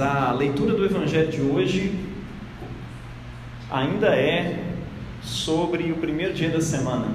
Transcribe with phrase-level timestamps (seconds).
[0.00, 1.98] A leitura do Evangelho de hoje
[3.68, 4.62] ainda é
[5.20, 7.08] sobre o primeiro dia da semana.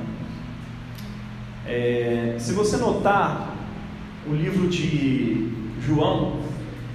[1.65, 3.55] É, se você notar,
[4.27, 5.49] o livro de
[5.79, 6.41] João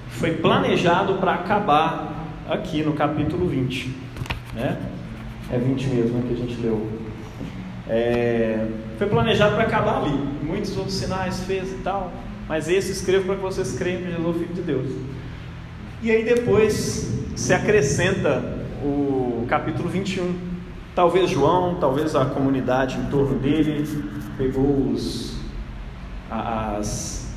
[0.09, 3.91] foi planejado para acabar aqui no capítulo 20.
[4.53, 4.79] Né?
[5.51, 6.87] É 20 mesmo né, que a gente leu.
[7.87, 8.67] É,
[8.99, 10.13] foi planejado para acabar ali.
[10.43, 12.13] Muitos outros sinais fez e tal.
[12.47, 15.08] Mas esse escrevo para que vocês creiam que Jesus é o Filho de Deus.
[16.01, 18.41] E aí depois se acrescenta
[18.81, 20.33] o capítulo 21.
[20.95, 23.85] Talvez João, talvez a comunidade em torno dele
[24.37, 25.35] pegou os,
[26.31, 27.35] as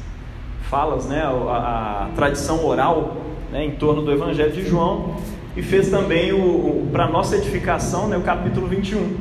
[0.70, 3.17] falas, né, a, a tradição oral
[3.51, 5.17] né, em torno do Evangelho de João
[5.56, 9.17] e fez também o, o para nossa edificação né, o capítulo 21.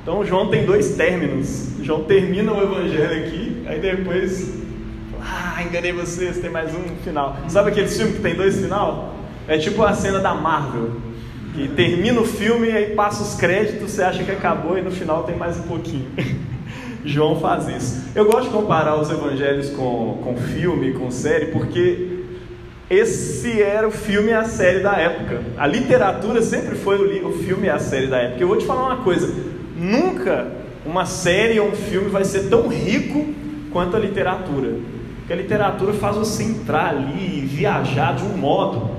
[0.00, 1.72] Então João tem dois términos.
[1.82, 4.55] João termina o Evangelho aqui, aí depois
[5.56, 7.34] ah, enganei vocês, tem mais um final.
[7.48, 9.14] Sabe aquele filme que tem dois final?
[9.48, 11.00] É tipo a cena da Marvel,
[11.54, 14.90] que termina o filme e aí passa os créditos, você acha que acabou e no
[14.90, 16.10] final tem mais um pouquinho.
[17.06, 18.04] João faz isso.
[18.14, 22.24] Eu gosto de comparar os evangelhos com, com filme, com série, porque
[22.90, 25.40] esse era o filme e a série da época.
[25.56, 28.42] A literatura sempre foi o, o filme e a série da época.
[28.42, 29.32] Eu vou te falar uma coisa:
[29.74, 30.48] nunca
[30.84, 33.32] uma série ou um filme vai ser tão rico
[33.72, 34.95] quanto a literatura.
[35.26, 38.92] Porque a literatura faz você entrar ali e viajar de um modo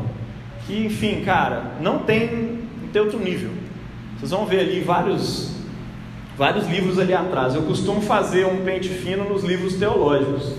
[0.66, 3.52] que, enfim, cara, não tem, não tem outro nível.
[4.20, 5.56] Vocês vão ver ali vários,
[6.38, 7.56] vários livros ali atrás.
[7.56, 10.52] Eu costumo fazer um pente fino nos livros teológicos.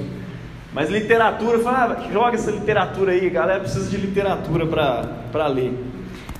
[0.72, 4.64] Mas literatura, fala, ah, joga essa literatura aí, galera precisa de literatura
[5.30, 5.74] para ler.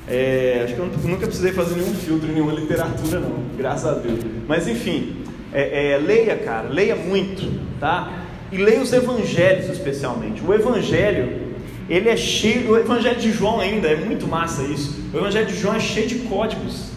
[0.09, 4.21] É, acho que eu nunca precisei fazer nenhum filtro nenhuma literatura, não, graças a Deus.
[4.49, 5.17] Mas enfim,
[5.53, 8.27] é, é, leia, cara, leia muito, tá?
[8.51, 10.43] E leia os evangelhos especialmente.
[10.43, 11.55] O evangelho,
[11.89, 15.05] ele é cheio, o evangelho de João ainda é muito massa isso.
[15.13, 16.91] O evangelho de João é cheio de códigos.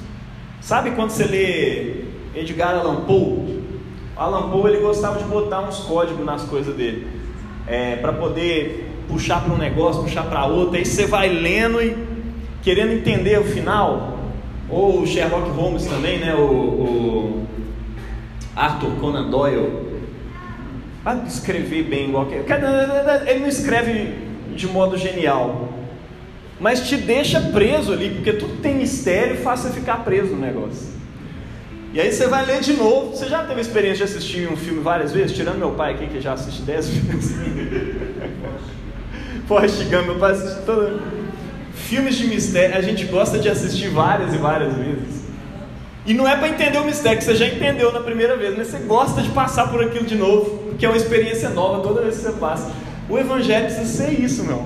[0.62, 3.62] Sabe quando você lê Edgar Allan Poe?
[4.16, 7.08] Allan Poe ele gostava de botar uns códigos nas coisas dele,
[7.68, 10.78] é, para poder puxar para um negócio, puxar para outro.
[10.78, 11.98] Aí você vai lendo e
[12.62, 14.20] querendo entender o final.
[14.70, 16.34] Ou o Sherlock Holmes também, né?
[16.34, 17.48] O, o
[18.56, 19.91] Arthur Conan Doyle
[21.04, 24.14] a escrever bem igual que ele não escreve
[24.56, 25.70] de modo genial,
[26.60, 30.40] mas te deixa preso ali, porque tudo tem mistério e faz você ficar preso no
[30.40, 30.92] negócio.
[31.94, 33.16] E aí você vai ler de novo.
[33.16, 35.36] Você já teve a experiência de assistir um filme várias vezes?
[35.36, 37.36] Tirando meu pai aqui, que já assiste dez vezes.
[39.48, 41.02] Forrest Gump, meu pai assiste todo.
[41.74, 45.26] Filmes de mistério, a gente gosta de assistir várias e várias vezes.
[46.06, 48.68] E não é para entender o mistério que você já entendeu na primeira vez, mas
[48.68, 52.18] você gosta de passar por aquilo de novo, porque é uma experiência nova toda vez
[52.18, 52.72] que você passa.
[53.08, 54.66] O Evangelho precisa ser isso, meu.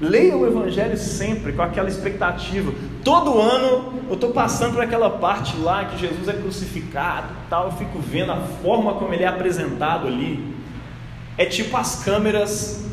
[0.00, 2.72] Leia o Evangelho sempre com aquela expectativa.
[3.04, 7.66] Todo ano eu estou passando por aquela parte lá que Jesus é crucificado, tal.
[7.66, 10.42] Eu fico vendo a forma como ele é apresentado ali.
[11.36, 12.86] É tipo as câmeras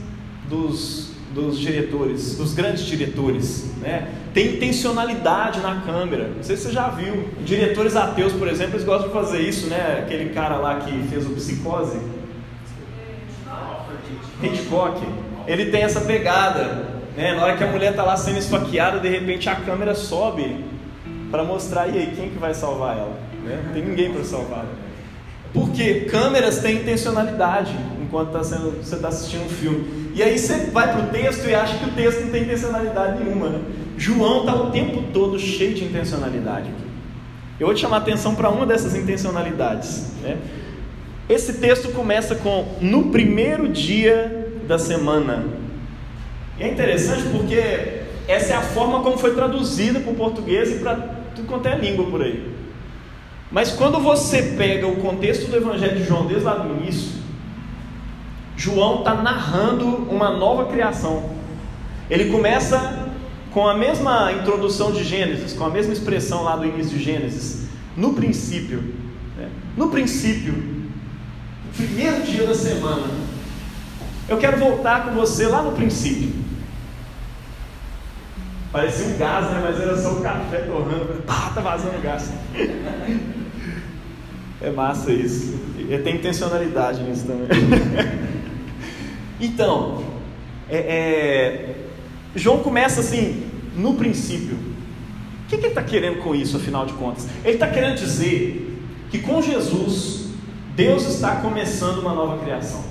[0.50, 4.08] dos dos diretores, dos grandes diretores, né?
[4.36, 6.28] Tem intencionalidade na câmera.
[6.28, 7.28] Não sei se você já viu.
[7.44, 10.04] Diretores ateus, por exemplo, eles gostam de fazer isso, né?
[10.04, 11.98] Aquele cara lá que fez o Psicose,
[14.44, 15.02] Hitchcock,
[15.48, 17.34] ele tem essa pegada, né?
[17.36, 20.64] Na hora que a mulher está lá sendo esfaqueada, de repente a câmera sobe
[21.32, 23.18] para mostrar e aí quem que vai salvar ela?
[23.44, 23.62] Né?
[23.66, 24.66] Não tem ninguém para salvar.
[25.54, 30.12] Porque câmeras têm intencionalidade enquanto tá sendo, você está assistindo um filme.
[30.16, 33.24] E aí você vai para o texto e acha que o texto não tem intencionalidade
[33.24, 33.50] nenhuma.
[33.50, 33.60] Né?
[33.98, 36.70] João está o tempo todo cheio de intencionalidade.
[37.60, 40.12] Eu vou te chamar a atenção para uma dessas intencionalidades.
[40.22, 40.38] Né?
[41.30, 45.46] Esse texto começa com no primeiro dia da semana.
[46.60, 50.80] E é interessante porque essa é a forma como foi traduzida para o português e
[50.80, 50.96] para
[51.36, 52.54] tudo quanto é língua por aí.
[53.52, 57.22] Mas quando você pega o contexto do Evangelho de João desde lá do início,
[58.58, 61.30] João está narrando uma nova criação.
[62.10, 63.12] Ele começa
[63.52, 67.68] com a mesma introdução de Gênesis, com a mesma expressão lá do início de Gênesis.
[67.96, 68.84] No princípio,
[69.38, 69.50] né?
[69.78, 70.73] no princípio,
[71.76, 73.08] primeiro dia da semana,
[74.28, 76.32] eu quero voltar com você lá no princípio.
[78.72, 79.62] Parecia um gás, né?
[79.64, 81.22] mas era só o café torrando.
[81.24, 82.32] Pá, tá vazando gás.
[84.60, 85.60] É massa isso.
[85.78, 87.48] E tem intencionalidade nisso também.
[89.40, 90.04] então,
[90.70, 91.76] é, é,
[92.36, 93.44] João começa assim,
[93.76, 94.56] no princípio.
[94.56, 97.28] O que, que ele está querendo com isso, afinal de contas?
[97.44, 98.80] Ele está querendo dizer
[99.12, 100.23] que com Jesus,
[100.76, 102.84] Deus está começando uma nova criação.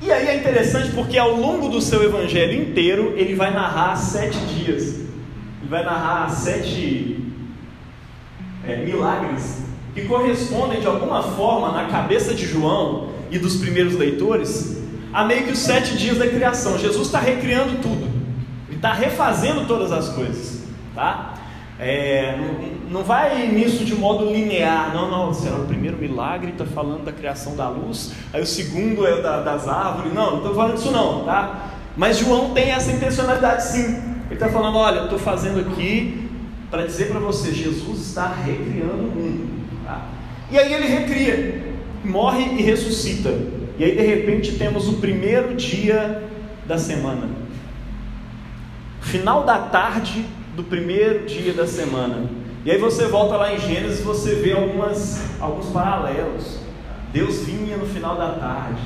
[0.00, 4.38] E aí é interessante porque ao longo do seu evangelho inteiro ele vai narrar sete
[4.38, 7.24] dias, ele vai narrar sete
[8.66, 9.62] é, milagres
[9.94, 14.82] que correspondem de alguma forma na cabeça de João e dos primeiros leitores
[15.12, 16.76] a meio que os sete dias da criação.
[16.76, 18.04] Jesus está recriando tudo,
[18.68, 20.64] ele está refazendo todas as coisas,
[20.94, 21.34] tá?
[21.78, 22.36] É,
[22.90, 27.12] não, vai nisso de modo linear, não, não, será o primeiro milagre está falando da
[27.12, 30.90] criação da luz, aí o segundo é da, das árvores, não, não estou falando disso
[30.90, 31.70] não, tá?
[31.96, 33.96] Mas João tem essa intencionalidade sim,
[34.26, 36.28] ele está falando, olha, estou fazendo aqui
[36.70, 39.48] para dizer para você, Jesus está recriando o mundo,
[39.84, 40.06] tá?
[40.50, 43.30] E aí ele recria, morre e ressuscita,
[43.78, 46.22] e aí de repente temos o primeiro dia
[46.66, 47.28] da semana,
[49.00, 52.43] final da tarde do primeiro dia da semana.
[52.64, 56.58] E aí você volta lá em Gênesis e você vê algumas, alguns paralelos.
[57.12, 58.80] Deus vinha no final da tarde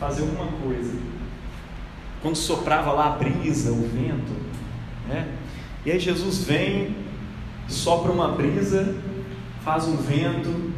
[0.00, 0.96] fazer alguma coisa.
[2.22, 4.32] Quando soprava lá a brisa, o vento,
[5.08, 5.28] né?
[5.84, 6.96] E aí Jesus vem,
[7.68, 8.96] sopra uma brisa,
[9.62, 10.72] faz um vento,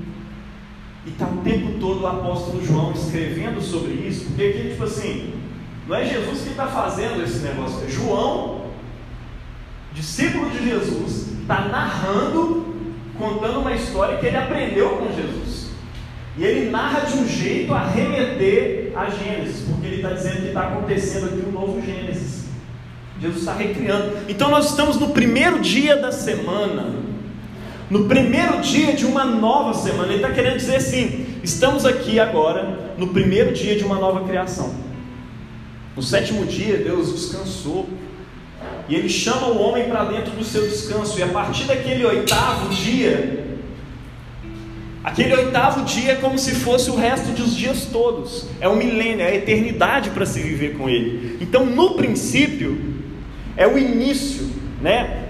[1.06, 5.34] e está o tempo todo o apóstolo João escrevendo sobre isso, porque aqui, tipo assim,
[5.86, 8.64] não é Jesus que está fazendo esse negócio, é João
[9.92, 12.74] discípulo de Jesus, está narrando,
[13.18, 15.68] contando uma história que ele aprendeu com Jesus.
[16.36, 20.48] E ele narra de um jeito a remeter a Gênesis, porque ele está dizendo que
[20.48, 22.46] está acontecendo aqui um novo Gênesis.
[23.20, 24.16] Jesus está recriando.
[24.28, 26.92] Então nós estamos no primeiro dia da semana.
[27.88, 30.08] No primeiro dia de uma nova semana.
[30.08, 34.74] Ele está querendo dizer assim: estamos aqui agora no primeiro dia de uma nova criação.
[35.94, 37.88] No sétimo dia, Deus descansou
[38.88, 41.18] e ele chama o homem para dentro do seu descanso.
[41.18, 43.46] E a partir daquele oitavo dia,
[45.02, 48.46] aquele oitavo dia é como se fosse o resto dos dias todos.
[48.60, 51.38] É um milênio, é a eternidade para se viver com ele.
[51.40, 52.78] Então, no princípio,
[53.56, 54.50] é o início,
[54.80, 55.22] né?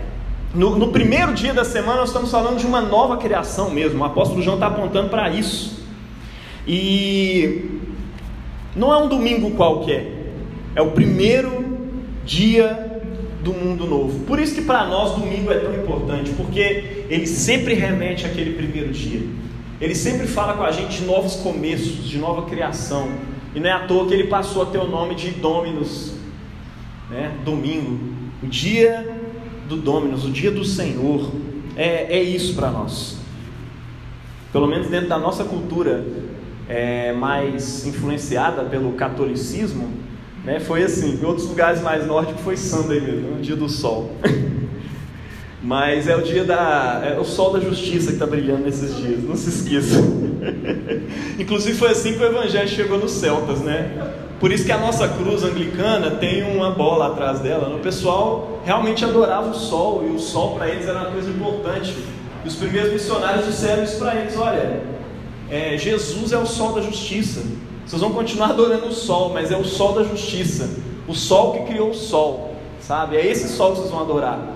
[0.54, 4.00] No, no, primeiro dia da semana, nós estamos falando de uma nova criação mesmo.
[4.00, 5.84] O apóstolo João está apontando para isso.
[6.66, 7.80] E
[8.74, 10.06] não é um domingo qualquer,
[10.74, 11.64] é o primeiro
[12.24, 12.83] dia
[13.44, 14.24] do mundo novo.
[14.24, 18.90] Por isso que para nós domingo é tão importante, porque ele sempre remete àquele primeiro
[18.90, 19.20] dia.
[19.80, 23.08] Ele sempre fala com a gente de novos começos, de nova criação.
[23.54, 26.14] E não é à toa que ele passou a ter o nome de Dominus,
[27.10, 27.36] né?
[27.44, 27.98] domingo,
[28.42, 29.16] o dia
[29.68, 31.30] do Dominus, o dia do Senhor.
[31.76, 33.18] É, é isso para nós.
[34.52, 36.04] Pelo menos dentro da nossa cultura
[36.68, 40.03] é, mais influenciada pelo catolicismo,
[40.44, 40.60] né?
[40.60, 44.10] Foi assim, em outros lugares mais nórdicos foi Sunday mesmo, o dia do sol.
[45.62, 47.02] Mas é o dia da.
[47.02, 49.98] É o sol da justiça que está brilhando nesses dias, não se esqueça.
[51.40, 54.12] Inclusive foi assim que o Evangelho chegou nos Celtas, né?
[54.38, 57.70] Por isso que a nossa cruz anglicana tem uma bola atrás dela.
[57.70, 57.76] Né?
[57.76, 61.96] O pessoal realmente adorava o sol, e o sol para eles era uma coisa importante.
[62.44, 64.82] E os primeiros missionários disseram isso para eles: olha,
[65.50, 67.40] é, Jesus é o sol da justiça.
[67.86, 70.70] Vocês vão continuar adorando o sol, mas é o sol da justiça.
[71.06, 73.16] O sol que criou o sol, sabe?
[73.16, 74.54] É esse sol que vocês vão adorar.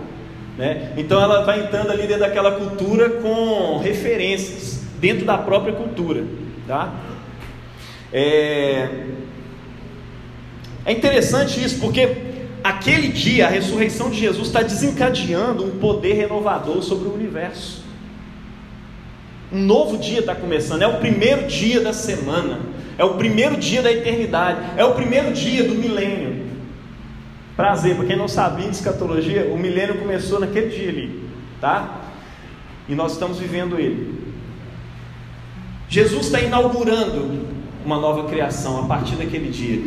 [0.56, 0.92] Né?
[0.96, 6.24] Então ela vai entrando ali dentro daquela cultura com referências, dentro da própria cultura.
[6.66, 6.94] Tá?
[8.12, 8.88] É...
[10.84, 12.16] é interessante isso, porque
[12.64, 17.77] aquele dia, a ressurreição de Jesus está desencadeando um poder renovador sobre o universo.
[19.52, 22.60] Um novo dia está começando, é o primeiro dia da semana.
[22.98, 24.60] É o primeiro dia da eternidade.
[24.76, 26.48] É o primeiro dia do milênio.
[27.56, 31.24] Prazer, para quem não sabia de escatologia, o milênio começou naquele dia ali,
[31.60, 32.02] tá?
[32.88, 34.18] E nós estamos vivendo ele.
[35.88, 37.46] Jesus está inaugurando
[37.84, 39.82] uma nova criação a partir daquele dia.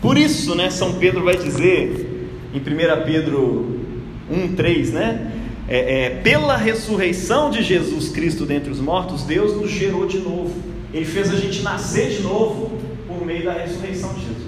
[0.00, 3.80] Por isso, né, São Pedro vai dizer em 1 Pedro
[4.30, 5.32] 1,3, né?
[5.68, 10.68] É, é, pela ressurreição de Jesus Cristo dentre os mortos, Deus nos gerou de novo
[10.92, 14.38] ele fez a gente nascer de novo por meio da ressurreição de Jesus.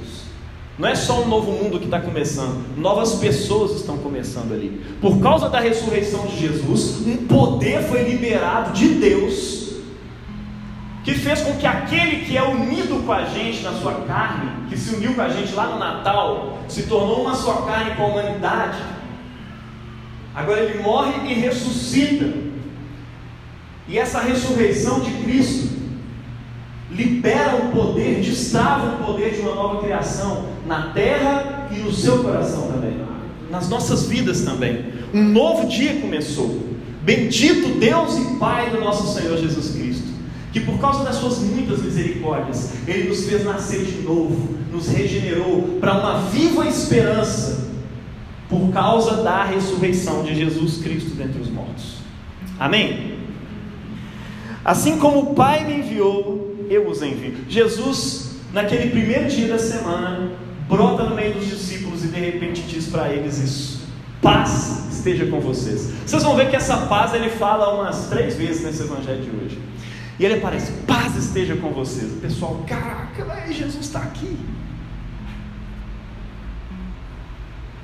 [0.79, 4.81] Não é só um novo mundo que está começando, novas pessoas estão começando ali.
[5.01, 9.61] Por causa da ressurreição de Jesus, um poder foi liberado de Deus
[11.05, 14.77] que fez com que aquele que é unido com a gente na sua carne, que
[14.79, 18.07] se uniu com a gente lá no Natal, se tornou uma só carne com a
[18.07, 18.79] humanidade.
[20.35, 22.33] Agora ele morre e ressuscita.
[23.89, 25.81] E essa ressurreição de Cristo
[26.91, 32.23] libera o poder, destrava o poder de uma nova criação na terra e no seu
[32.23, 32.97] coração também,
[33.51, 34.93] nas nossas vidas também.
[35.15, 36.69] Um novo dia começou.
[37.03, 40.09] Bendito Deus e Pai do nosso Senhor Jesus Cristo,
[40.53, 45.79] que por causa das suas muitas misericórdias, Ele nos fez nascer de novo, nos regenerou
[45.81, 47.70] para uma viva esperança,
[48.51, 51.99] por causa da ressurreição de Jesus Cristo dentre os mortos.
[52.59, 53.19] Amém?
[54.65, 57.37] Assim como o Pai me enviou, eu os envio.
[57.49, 60.33] Jesus, naquele primeiro dia da semana,
[60.69, 63.89] brota no meio dos discípulos e de repente diz para eles isso:
[64.21, 65.93] paz esteja com vocês.
[66.05, 69.59] Vocês vão ver que essa paz ele fala umas três vezes nesse evangelho de hoje.
[70.19, 72.13] E ele aparece: paz esteja com vocês.
[72.13, 74.37] O pessoal, caraca, Jesus está aqui.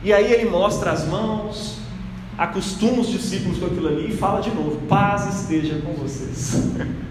[0.02, 1.78] E aí ele mostra as mãos,
[2.36, 6.72] acostuma os discípulos com aquilo ali e fala de novo: paz esteja com vocês.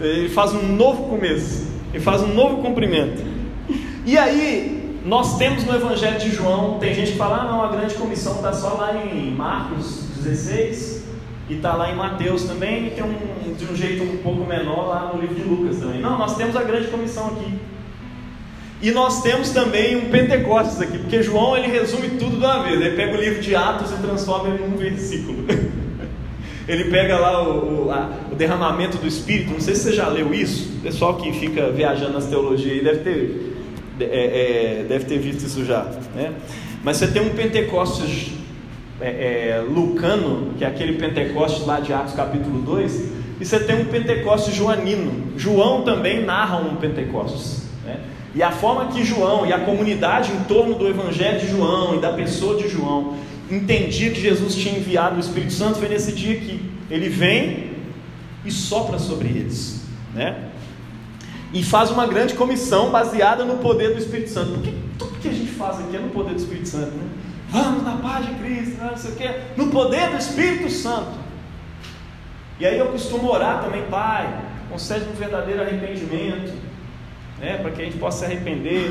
[0.00, 3.22] Ele faz um novo começo, ele faz um novo cumprimento.
[4.04, 7.68] E aí, nós temos no Evangelho de João, tem gente que fala, ah, não, a
[7.68, 11.04] grande comissão está só lá em Marcos 16
[11.48, 14.88] e está lá em Mateus também, e tem um, de um jeito um pouco menor
[14.88, 16.00] lá no livro de Lucas também.
[16.00, 17.54] Não, nós temos a grande comissão aqui.
[18.84, 22.78] E nós temos também um Pentecostes aqui, porque João ele resume tudo de uma vez.
[22.78, 25.42] Ele pega o livro de Atos e transforma ele num versículo.
[26.68, 29.52] ele pega lá o, o, a, o, derramamento do Espírito.
[29.52, 30.70] Não sei se você já leu isso.
[30.76, 33.56] O pessoal que fica viajando nas teologias aí deve ter,
[34.00, 35.84] é, é, deve ter visto isso já.
[36.14, 36.34] Né?
[36.82, 38.32] Mas você tem um Pentecostes
[39.00, 43.80] é, é, lucano, que é aquele Pentecostes lá de Atos capítulo 2, e você tem
[43.80, 45.32] um Pentecostes joanino.
[45.38, 47.63] João também narra um Pentecostes.
[48.34, 52.00] E a forma que João e a comunidade em torno do Evangelho de João e
[52.00, 53.16] da pessoa de João
[53.48, 56.60] entendia que Jesus tinha enviado o Espírito Santo foi nesse dia que
[56.90, 57.74] ele vem
[58.44, 60.50] e sopra sobre eles, né?
[61.52, 64.54] E faz uma grande comissão baseada no poder do Espírito Santo.
[64.54, 67.06] Porque tudo que a gente faz aqui é no poder do Espírito Santo, né?
[67.50, 71.12] Vamos na paz de Cristo, não sei o que, no poder do Espírito Santo.
[72.58, 76.52] E aí eu costumo orar também, Pai, concede um verdadeiro arrependimento
[77.40, 78.90] né, para que a gente possa se arrepender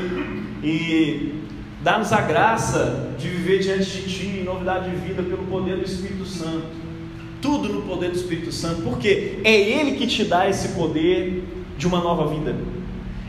[0.62, 1.42] e
[1.82, 5.84] dar-nos a graça de viver diante de Ti em novidade de vida pelo poder do
[5.84, 6.66] Espírito Santo.
[7.40, 11.44] Tudo no poder do Espírito Santo, porque é Ele que te dá esse poder
[11.76, 12.54] de uma nova vida.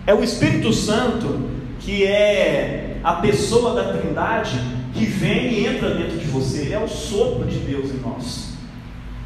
[0.07, 4.59] É o Espírito Santo que é a pessoa da Trindade
[4.93, 6.61] que vem e entra dentro de você.
[6.61, 8.53] Ele é o sopro de Deus em nós,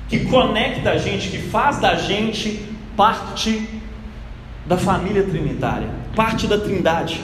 [0.09, 2.59] que conecta a gente, que faz da gente
[2.97, 3.69] parte
[4.69, 7.19] da família trinitária, parte da Trindade.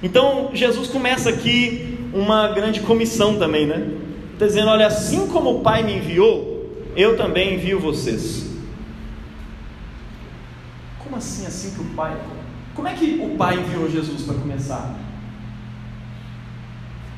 [0.00, 3.88] Então, Jesus começa aqui uma grande comissão também, né?
[4.34, 8.46] Está dizendo: olha, assim como o Pai me enviou, eu também envio vocês.
[11.02, 12.16] Como assim, assim que o Pai.
[12.72, 14.94] Como é que o Pai enviou Jesus para começar?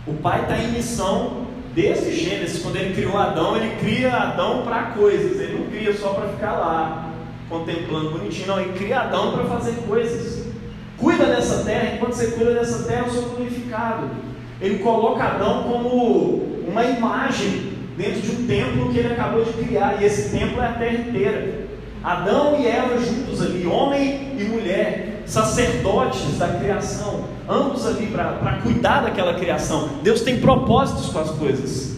[0.06, 4.92] O Pai está em missão desde Gênesis, quando ele criou Adão, ele cria Adão para
[4.92, 7.03] coisas, ele não cria só para ficar lá
[7.58, 10.44] contemplando bonitinho, não, cria Adão para fazer coisas.
[10.98, 14.08] Cuida dessa terra, enquanto você cuida dessa terra, eu sou glorificado.
[14.60, 20.00] Ele coloca Adão como uma imagem dentro de um templo que ele acabou de criar,
[20.00, 21.64] e esse templo é a terra inteira.
[22.02, 29.02] Adão e Eva juntos ali, homem e mulher, sacerdotes da criação, ambos ali para cuidar
[29.02, 29.88] daquela criação.
[30.02, 31.93] Deus tem propósitos com as coisas.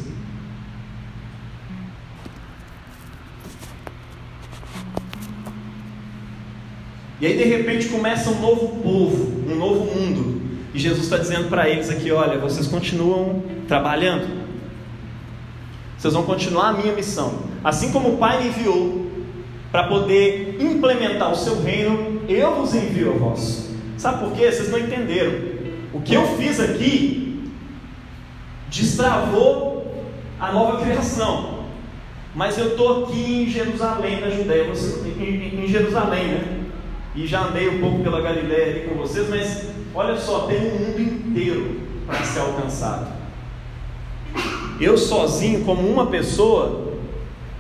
[7.20, 10.42] E aí de repente começa um novo povo, um novo mundo.
[10.75, 14.28] E Jesus está dizendo para eles aqui: olha, vocês continuam trabalhando,
[15.99, 17.40] vocês vão continuar a minha missão.
[17.64, 19.06] Assim como o Pai me enviou
[19.73, 23.70] para poder implementar o seu reino, eu vos envio a vós.
[23.96, 24.50] Sabe por quê?
[24.52, 25.32] Vocês não entenderam.
[25.92, 27.50] O que eu fiz aqui
[28.68, 29.76] destravou
[30.38, 31.64] a nova criação.
[32.35, 34.70] Mas eu estou aqui em Jerusalém, na Judéia,
[35.18, 36.56] em, Jerusalém, né?
[37.16, 40.78] E já andei um pouco pela Galiléia ali com vocês, mas olha só, tem um
[40.78, 43.06] mundo inteiro para ser alcançado.
[44.78, 46.92] Eu sozinho, como uma pessoa,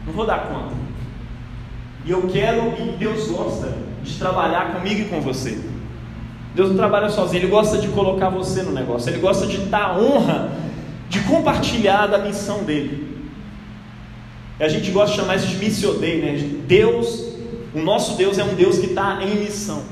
[0.06, 0.74] não vou dar conta.
[2.04, 5.58] E eu quero, e Deus gosta de trabalhar comigo e com você.
[6.54, 9.98] Deus não trabalha sozinho, Ele gosta de colocar você no negócio, Ele gosta de dar
[9.98, 10.52] honra,
[11.08, 13.16] de compartilhar da missão dele.
[14.60, 16.58] E a gente gosta de chamar isso de missiodei, né?
[16.66, 17.35] Deus
[17.76, 19.82] o nosso Deus é um Deus que está em missão.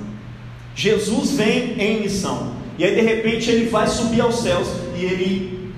[0.74, 2.54] Jesus vem em missão.
[2.78, 5.70] E aí de repente ele vai subir aos céus e ele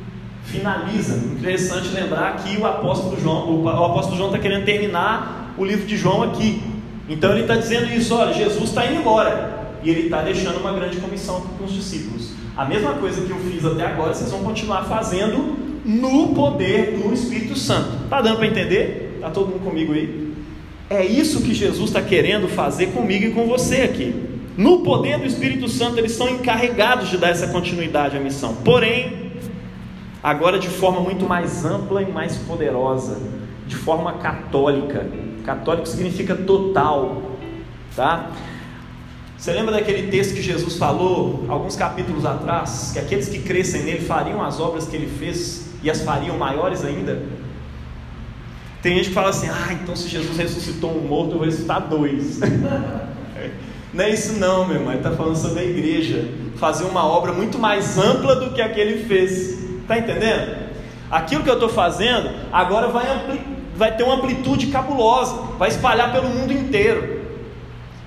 [0.44, 1.16] finaliza.
[1.16, 5.96] Interessante lembrar que o apóstolo João, o apóstolo João está querendo terminar o livro de
[5.96, 6.62] João aqui.
[7.08, 9.56] Então ele está dizendo isso: olha, Jesus está indo embora.
[9.82, 12.30] E ele está deixando uma grande comissão com os discípulos.
[12.56, 17.12] A mesma coisa que eu fiz até agora, vocês vão continuar fazendo no poder do
[17.12, 18.04] Espírito Santo.
[18.04, 19.14] Está dando para entender?
[19.16, 20.25] Está todo mundo comigo aí?
[20.88, 24.14] É isso que Jesus está querendo fazer comigo e com você aqui.
[24.56, 28.54] No poder do Espírito Santo, eles são encarregados de dar essa continuidade à missão.
[28.54, 29.32] Porém,
[30.22, 33.20] agora de forma muito mais ampla e mais poderosa,
[33.66, 35.06] de forma católica.
[35.44, 37.32] Católico significa total,
[37.94, 38.30] tá?
[39.36, 44.00] Você lembra daquele texto que Jesus falou alguns capítulos atrás, que aqueles que crescem nele
[44.00, 47.22] fariam as obras que ele fez e as fariam maiores ainda?
[48.82, 51.88] Tem gente que fala assim: ah, então se Jesus ressuscitou um morto, eu vou ressuscitar
[51.88, 52.40] dois.
[53.92, 54.92] não é isso, não, meu irmão.
[54.92, 58.68] Ele está falando sobre a igreja fazer uma obra muito mais ampla do que a
[58.68, 59.62] que ele fez.
[59.82, 60.66] Está entendendo?
[61.10, 63.40] Aquilo que eu estou fazendo agora vai,
[63.76, 67.24] vai ter uma amplitude cabulosa, vai espalhar pelo mundo inteiro.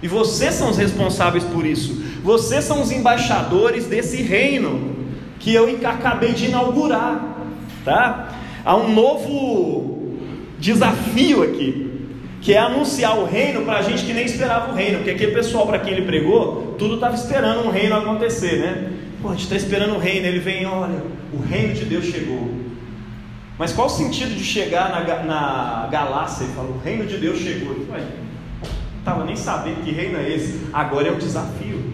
[0.02, 2.02] E vocês são os responsáveis por isso.
[2.24, 4.96] Vocês são os embaixadores desse reino
[5.40, 7.38] que eu acabei de inaugurar,
[7.86, 8.30] tá?
[8.66, 9.99] Há um novo
[10.60, 11.90] desafio aqui,
[12.42, 15.32] que é anunciar o reino para a gente que nem esperava o reino, porque aquele
[15.32, 18.94] pessoal para quem ele pregou, tudo estava esperando um reino acontecer, né?
[19.22, 21.02] Pô, a gente está esperando o reino, ele vem, olha,
[21.34, 22.50] o reino de Deus chegou.
[23.58, 27.40] Mas qual o sentido de chegar na, na galáxia e falar, o reino de Deus
[27.40, 27.76] chegou?
[27.92, 28.02] Ué,
[29.00, 30.62] estava nem sabendo que reino é esse.
[30.72, 31.94] Agora é um desafio.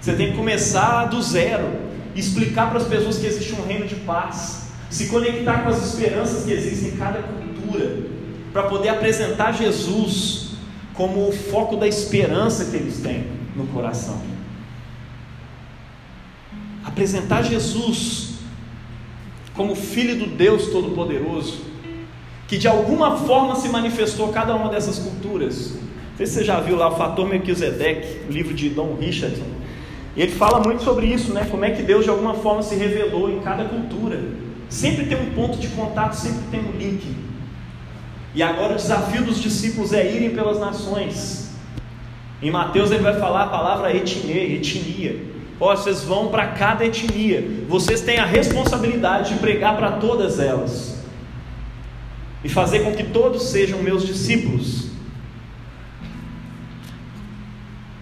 [0.00, 1.68] Você tem que começar do zero,
[2.14, 6.44] explicar para as pessoas que existe um reino de paz, se conectar com as esperanças
[6.44, 7.51] que existem em cada cultura,
[8.52, 10.50] para poder apresentar Jesus
[10.94, 13.26] como o foco da esperança que eles têm
[13.56, 14.20] no coração.
[16.84, 18.34] Apresentar Jesus
[19.54, 21.60] como Filho do Deus Todo-Poderoso,
[22.48, 26.60] que de alguma forma se manifestou cada uma dessas culturas não sei se você já
[26.60, 29.46] viu lá o Fator Melquisedeque, o livro de Dom Richardson.
[30.14, 31.48] Ele fala muito sobre isso, né?
[31.50, 34.20] Como é que Deus de alguma forma se revelou em cada cultura.
[34.68, 37.02] Sempre tem um ponto de contato, sempre tem um link.
[38.34, 41.50] E agora o desafio dos discípulos é irem pelas nações.
[42.40, 45.32] Em Mateus ele vai falar a palavra etnia, etnia.
[45.60, 47.64] Ó, vocês vão para cada etnia.
[47.68, 51.02] Vocês têm a responsabilidade de pregar para todas elas.
[52.42, 54.92] E fazer com que todos sejam meus discípulos.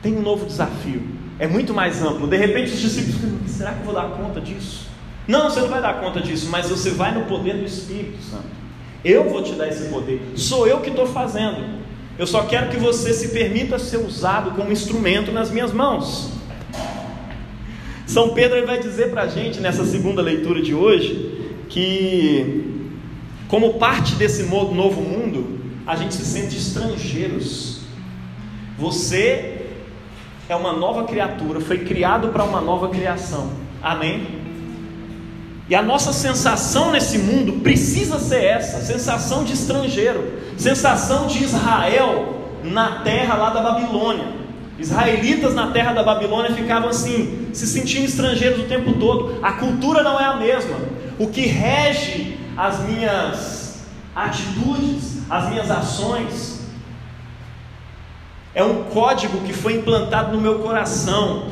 [0.02, 1.02] tem um novo desafio.
[1.38, 2.26] É muito mais amplo.
[2.26, 4.88] De repente os discípulos será que eu vou dar conta disso?
[5.26, 8.59] Não, você não vai dar conta disso, mas você vai no poder do Espírito Santo.
[9.04, 10.20] Eu vou te dar esse poder.
[10.36, 11.80] Sou eu que estou fazendo.
[12.18, 16.32] Eu só quero que você se permita ser usado como instrumento nas minhas mãos.
[18.06, 22.88] São Pedro vai dizer para a gente nessa segunda leitura de hoje que,
[23.48, 27.80] como parte desse novo mundo, a gente se sente estrangeiros.
[28.76, 29.66] Você
[30.48, 33.52] é uma nova criatura, foi criado para uma nova criação.
[33.80, 34.39] Amém?
[35.70, 42.40] E a nossa sensação nesse mundo precisa ser essa: sensação de estrangeiro, sensação de Israel
[42.64, 44.40] na terra lá da Babilônia.
[44.80, 49.38] Israelitas na terra da Babilônia ficavam assim, se sentindo estrangeiros o tempo todo.
[49.42, 50.76] A cultura não é a mesma.
[51.18, 53.84] O que rege as minhas
[54.16, 56.62] atitudes, as minhas ações,
[58.54, 61.44] é um código que foi implantado no meu coração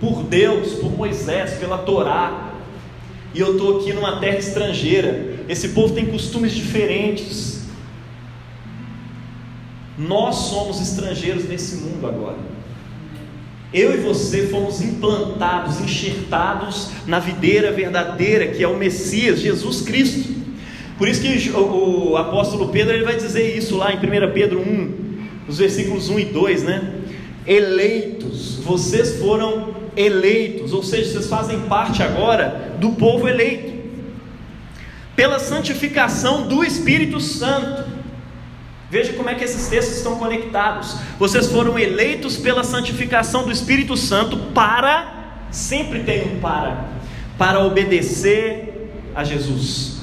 [0.00, 2.41] por Deus, por Moisés, pela Torá.
[3.34, 5.36] E eu estou aqui numa terra estrangeira.
[5.48, 7.62] Esse povo tem costumes diferentes.
[9.96, 12.38] Nós somos estrangeiros nesse mundo agora.
[13.72, 20.42] Eu e você fomos implantados, enxertados na videira verdadeira que é o Messias, Jesus Cristo.
[20.98, 24.94] Por isso que o, apóstolo Pedro ele vai dizer isso lá em 1 Pedro 1,
[25.46, 26.94] nos versículos 1 e 2, né?
[27.46, 33.72] Eleitos, vocês foram eleitos, ou seja, vocês fazem parte agora do povo eleito,
[35.14, 37.84] pela santificação do Espírito Santo.
[38.90, 40.96] Veja como é que esses textos estão conectados.
[41.18, 46.88] Vocês foram eleitos pela santificação do Espírito Santo para, sempre tem um para,
[47.38, 50.02] para obedecer a Jesus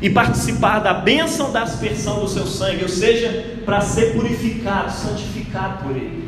[0.00, 5.84] e participar da bênção da aspersão do seu sangue, ou seja, para ser purificado, santificado
[5.84, 6.25] por Ele.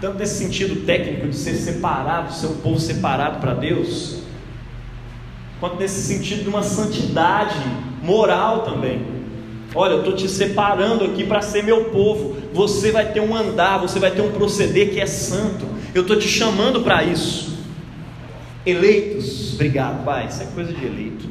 [0.00, 4.22] Tanto nesse sentido técnico de ser separado, ser um povo separado para Deus,
[5.60, 7.58] quanto nesse sentido de uma santidade
[8.02, 9.02] moral também.
[9.74, 12.36] Olha, eu estou te separando aqui para ser meu povo.
[12.52, 15.66] Você vai ter um andar, você vai ter um proceder que é santo.
[15.94, 17.58] Eu estou te chamando para isso.
[18.64, 21.28] Eleitos, obrigado, Pai, isso é coisa de eleito.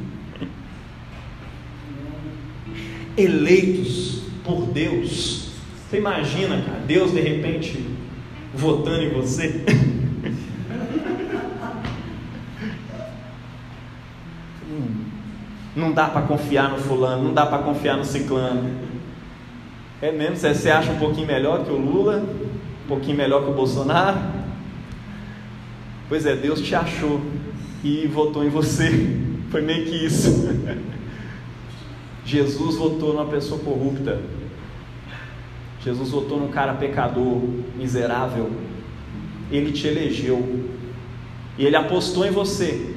[3.16, 5.50] Eleitos por Deus.
[5.88, 7.89] Você imagina, cara, Deus de repente
[8.54, 9.64] votando em você?
[15.74, 18.70] Não dá para confiar no fulano, não dá para confiar no ciclano.
[20.02, 20.36] É mesmo?
[20.36, 22.18] Você acha um pouquinho melhor que o Lula?
[22.84, 24.18] Um pouquinho melhor que o Bolsonaro?
[26.08, 27.20] Pois é, Deus te achou
[27.84, 28.90] e votou em você.
[29.50, 30.48] Foi meio que isso.
[32.24, 34.20] Jesus votou numa pessoa corrupta.
[35.84, 37.40] Jesus votou num cara pecador,
[37.76, 38.50] miserável.
[39.50, 40.66] Ele te elegeu.
[41.58, 42.94] E ele apostou em você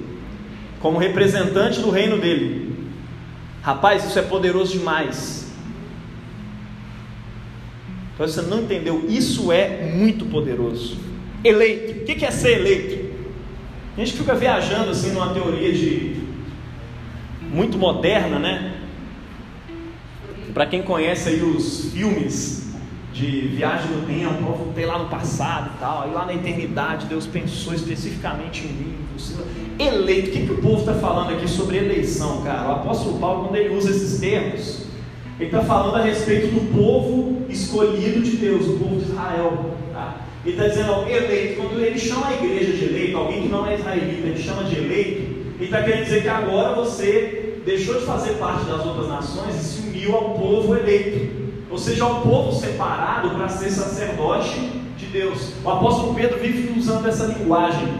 [0.79, 2.77] como representante do reino dele.
[3.61, 5.51] Rapaz, isso é poderoso demais.
[8.13, 10.97] Então você não entendeu, isso é muito poderoso.
[11.43, 12.01] Eleito.
[12.01, 13.13] O que é ser eleito?
[13.95, 16.21] A gente fica viajando assim numa teoria de
[17.41, 18.73] muito moderna, né?
[20.53, 22.72] Para quem conhece aí os filmes
[23.13, 27.05] de viagem no tempo, eu voltei lá no passado e tal, aí lá na eternidade
[27.05, 29.35] Deus pensou especificamente em mim, você
[29.79, 30.29] eleito.
[30.29, 32.69] O que, que o povo está falando aqui sobre eleição, cara?
[32.69, 34.83] O apóstolo Paulo, quando ele usa esses termos,
[35.39, 39.75] ele está falando a respeito do povo escolhido de Deus, o povo de Israel.
[39.91, 40.17] Tá?
[40.45, 43.65] Ele está dizendo, ó, eleito, quando ele chama a igreja de eleito, alguém que não
[43.65, 45.21] é israelita, ele chama de eleito,
[45.59, 49.63] ele está querendo dizer que agora você deixou de fazer parte das outras nações e
[49.63, 51.42] se uniu ao povo eleito,
[51.73, 54.59] ou seja, ao povo separado para ser sacerdote
[54.95, 55.53] de Deus.
[55.65, 57.91] O apóstolo Pedro vive usando essa linguagem.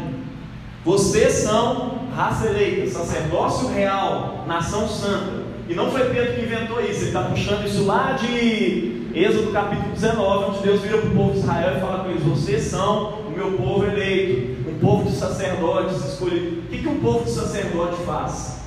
[0.85, 5.41] Vocês são raça eleita, sacerdócio real, nação santa.
[5.67, 9.91] E não foi Pedro que inventou isso, ele está puxando isso lá de Êxodo capítulo
[9.91, 13.21] 19, onde Deus vira para o povo de Israel e fala com eles: Vocês são
[13.21, 16.59] o meu povo eleito, um povo de sacerdotes escolhidos.
[16.59, 18.59] O que, que um povo de sacerdote faz?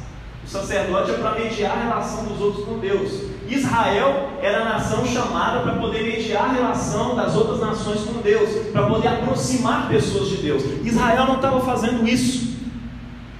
[0.44, 3.35] O sacerdote é para mediar a relação dos outros com Deus.
[3.48, 8.50] Israel era a nação chamada para poder mediar a relação das outras nações com Deus,
[8.72, 10.62] para poder aproximar pessoas de Deus.
[10.84, 12.56] Israel não estava fazendo isso.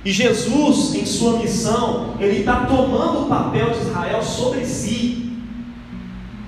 [0.05, 5.33] E Jesus, em sua missão, ele está tomando o papel de Israel sobre si.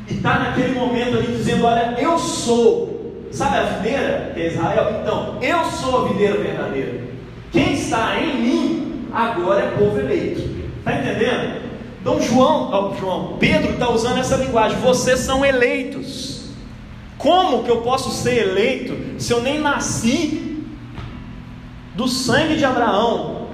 [0.08, 3.26] E está naquele momento ali dizendo: Olha, eu sou.
[3.32, 5.00] Sabe a videira que é Israel?
[5.02, 7.00] Então, eu sou a videira verdadeira.
[7.50, 10.40] Quem está em mim agora é povo eleito.
[10.78, 11.67] Está entendendo?
[12.00, 14.78] Então João, oh, João, Pedro está usando essa linguagem.
[14.78, 16.50] Vocês são eleitos.
[17.16, 20.64] Como que eu posso ser eleito se eu nem nasci
[21.94, 23.48] do sangue de Abraão?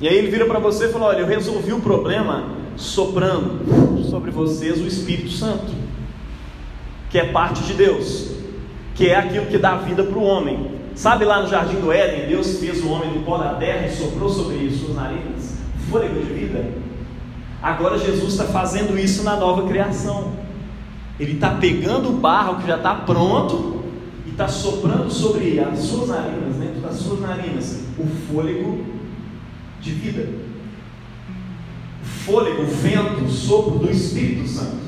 [0.00, 4.30] E aí ele vira para você e fala: Olha, eu resolvi o problema soprando sobre
[4.30, 5.72] vocês o Espírito Santo,
[7.10, 8.30] que é parte de Deus,
[8.96, 10.80] que é aquilo que dá vida para o homem.
[10.96, 13.90] Sabe lá no jardim do Éden, Deus fez o homem do pó da terra e
[13.90, 15.39] soprou sobre suas narinas
[15.90, 16.70] fôlego de vida?
[17.60, 20.32] Agora Jesus está fazendo isso na nova criação.
[21.18, 23.84] Ele está pegando o barro que já está pronto
[24.26, 28.86] e está soprando sobre as suas narinas, dentro das suas narinas, o fôlego
[29.82, 30.28] de vida.
[32.02, 34.80] O fôlego, o vento, o sopro do Espírito Santo.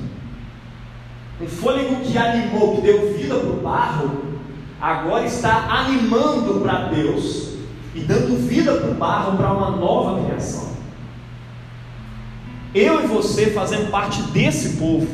[1.41, 4.23] Um fôlego que animou, que deu vida para o barro,
[4.81, 7.53] agora está animando para Deus
[7.95, 10.72] e dando vida para o barro para uma nova criação.
[12.75, 15.07] Eu e você fazemos parte desse povo,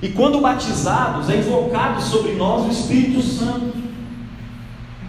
[0.00, 3.74] e quando batizados, é invocado sobre nós o Espírito Santo,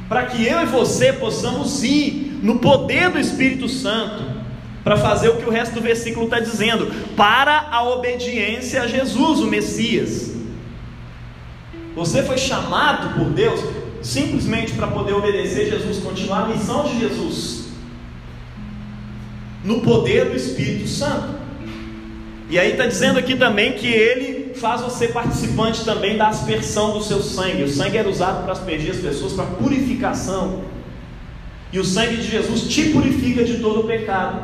[0.07, 4.23] para que eu e você possamos ir no poder do Espírito Santo,
[4.83, 9.39] para fazer o que o resto do versículo está dizendo, para a obediência a Jesus,
[9.39, 10.35] o Messias.
[11.95, 13.59] Você foi chamado por Deus
[14.01, 17.69] simplesmente para poder obedecer Jesus, continuar a missão de Jesus,
[19.63, 21.44] no poder do Espírito Santo.
[22.49, 27.03] E aí está dizendo aqui também que ele faz você participante também da aspersão do
[27.03, 27.63] seu sangue.
[27.63, 30.63] O sangue era usado para aspergir as pessoas, para purificação.
[31.73, 34.43] E o sangue de Jesus te purifica de todo o pecado,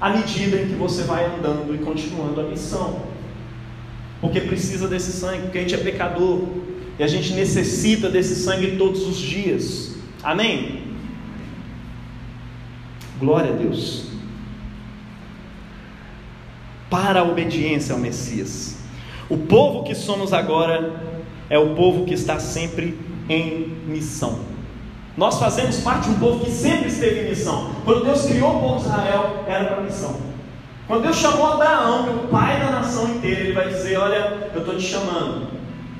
[0.00, 3.02] à medida em que você vai andando e continuando a missão.
[4.20, 6.40] Porque precisa desse sangue, porque a gente é pecador,
[6.98, 9.94] e a gente necessita desse sangue todos os dias.
[10.22, 10.82] Amém?
[13.18, 14.11] Glória a Deus.
[16.92, 18.76] Para a obediência ao Messias.
[19.30, 20.92] O povo que somos agora
[21.48, 22.98] é o povo que está sempre
[23.30, 24.40] em missão.
[25.16, 27.70] Nós fazemos parte de um povo que sempre esteve em missão.
[27.86, 30.16] Quando Deus criou o povo de Israel, era para missão.
[30.86, 34.76] Quando Deus chamou Abraão, o pai da nação inteira, ele vai dizer: Olha, eu estou
[34.76, 35.48] te chamando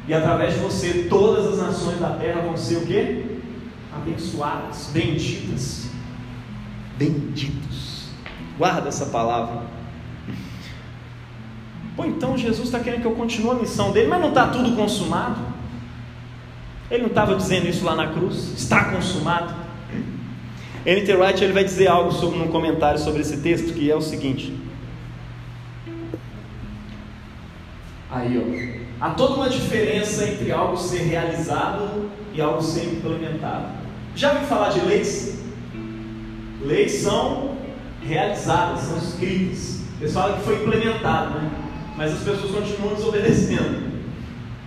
[0.06, 3.24] e através de você, todas as nações da terra vão ser o quê?
[3.94, 5.86] Abençoadas, benditas.
[6.98, 8.08] Benditos.
[8.58, 9.62] Guarda essa palavra.
[11.96, 14.74] Pô, então Jesus está querendo que eu continue a missão dele, mas não está tudo
[14.74, 15.36] consumado?
[16.90, 18.52] Ele não estava dizendo isso lá na cruz?
[18.56, 19.54] Está consumado.
[20.84, 21.14] N.T.
[21.14, 24.58] Wright ele vai dizer algo sobre, num comentário sobre esse texto que é o seguinte.
[28.10, 28.82] Aí, ó.
[29.04, 33.68] Há toda uma diferença entre algo ser realizado e algo ser implementado.
[34.14, 35.42] Já ouviu falar de leis?
[36.60, 37.56] Leis são
[38.02, 39.80] realizadas, são escritas.
[40.00, 41.50] Eles falam que foi implementado, né?
[41.96, 43.92] Mas as pessoas continuam desobedecendo.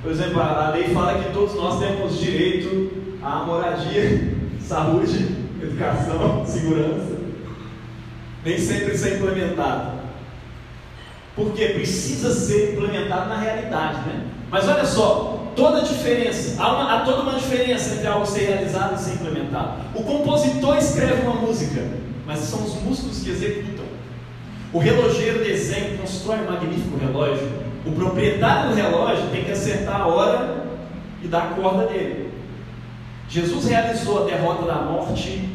[0.01, 2.91] Por exemplo, a lei fala que todos nós temos direito
[3.23, 7.17] à moradia, saúde, educação, segurança.
[8.43, 9.95] Nem sempre isso é implementado.
[11.35, 14.27] Porque precisa ser implementado na realidade, né?
[14.49, 18.45] Mas olha só, toda a diferença, há, uma, há toda uma diferença entre algo ser
[18.45, 19.81] realizado e ser implementado.
[19.95, 21.81] O compositor escreve uma música,
[22.25, 23.74] mas são os músicos que executam.
[24.75, 27.49] O relogeiro desenha, constrói um magnífico relógio.
[27.85, 30.65] O proprietário do relógio tem que acertar a hora
[31.23, 32.29] e dar a corda dele.
[33.29, 35.49] Jesus realizou a derrota da morte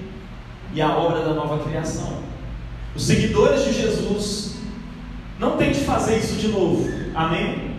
[0.73, 2.15] e a obra da nova criação.
[2.97, 4.55] Os seguidores de Jesus
[5.39, 6.91] não tem de fazer isso de novo.
[7.15, 7.77] Amém?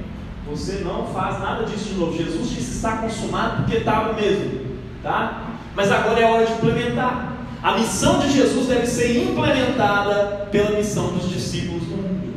[0.48, 2.16] Você não faz nada disso de novo.
[2.16, 5.56] Jesus disse está consumado porque estava mesmo, tá?
[5.76, 7.31] Mas agora é hora de implementar.
[7.64, 12.34] A missão de Jesus deve ser implementada pela missão dos discípulos do mundo.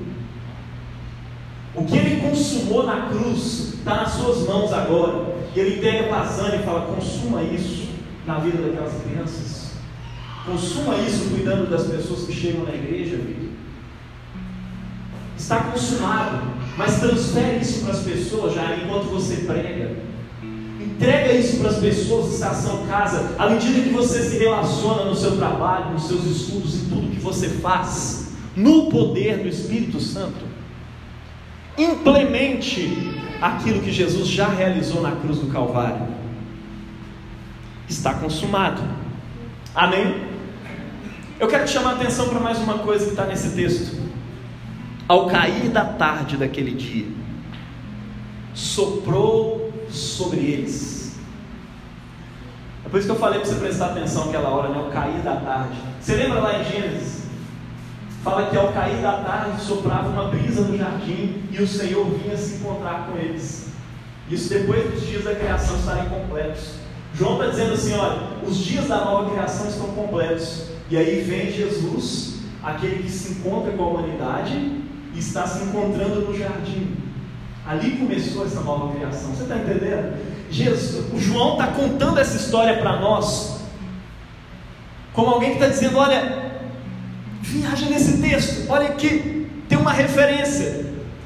[1.74, 5.34] O que ele consumou na cruz está nas suas mãos agora.
[5.56, 7.88] Ele pega passando e fala: consuma isso
[8.26, 9.72] na vida daquelas crianças.
[10.44, 13.48] Consuma isso cuidando das pessoas que chegam na igreja, Vitor.
[15.38, 16.42] Está consumado,
[16.76, 19.96] mas transfere isso para as pessoas já enquanto você prega.
[20.84, 25.36] Entrega isso para as pessoas estação casa, à medida que você se relaciona no seu
[25.36, 30.44] trabalho, nos seus estudos e tudo que você faz, no poder do Espírito Santo.
[31.78, 36.06] Implemente aquilo que Jesus já realizou na cruz do Calvário.
[37.88, 38.82] Está consumado.
[39.74, 40.22] Amém?
[41.40, 43.96] Eu quero te chamar a atenção para mais uma coisa que está nesse texto.
[45.08, 47.06] Ao cair da tarde daquele dia,
[48.54, 49.63] soprou
[49.96, 51.14] sobre eles.
[52.84, 54.78] É por isso que eu falei para você prestar atenção aquela hora, né?
[54.78, 55.78] Ao cair da tarde.
[56.00, 57.24] Você lembra lá em Gênesis?
[58.22, 62.36] Fala que ao cair da tarde soprava uma brisa no jardim e o Senhor vinha
[62.36, 63.68] se encontrar com eles.
[64.30, 66.76] Isso depois dos dias da criação estarem completos.
[67.14, 70.64] João está dizendo assim: olha, os dias da nova criação estão completos.
[70.90, 74.54] E aí vem Jesus, aquele que se encontra com a humanidade
[75.14, 76.96] e está se encontrando no jardim.
[77.66, 79.30] Ali começou essa nova criação.
[79.30, 80.16] Você está entendendo?
[80.50, 83.60] Jesus, o João está contando essa história para nós,
[85.12, 86.52] como alguém que está dizendo: olha,
[87.40, 90.84] viaja nesse texto, olha aqui, tem uma referência.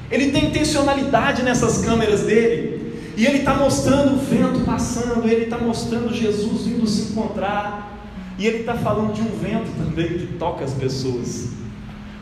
[0.09, 5.57] Ele tem intencionalidade nessas câmeras dele, e ele está mostrando o vento passando, ele está
[5.57, 10.63] mostrando Jesus vindo se encontrar, e ele está falando de um vento também que toca
[10.63, 11.49] as pessoas.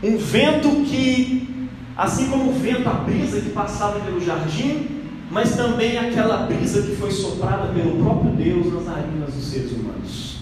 [0.03, 1.57] Um vento que,
[1.97, 4.88] assim como o vento, a brisa que passava pelo jardim,
[5.31, 10.38] mas também aquela brisa que foi soprada pelo próprio Deus nas narinas dos seres humanos.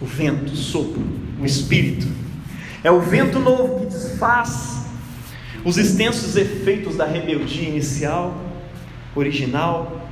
[0.00, 1.02] O vento, o sopro,
[1.40, 2.06] o espírito.
[2.82, 4.86] É o vento novo que desfaz
[5.64, 8.34] os extensos efeitos da rebeldia inicial,
[9.14, 10.08] original,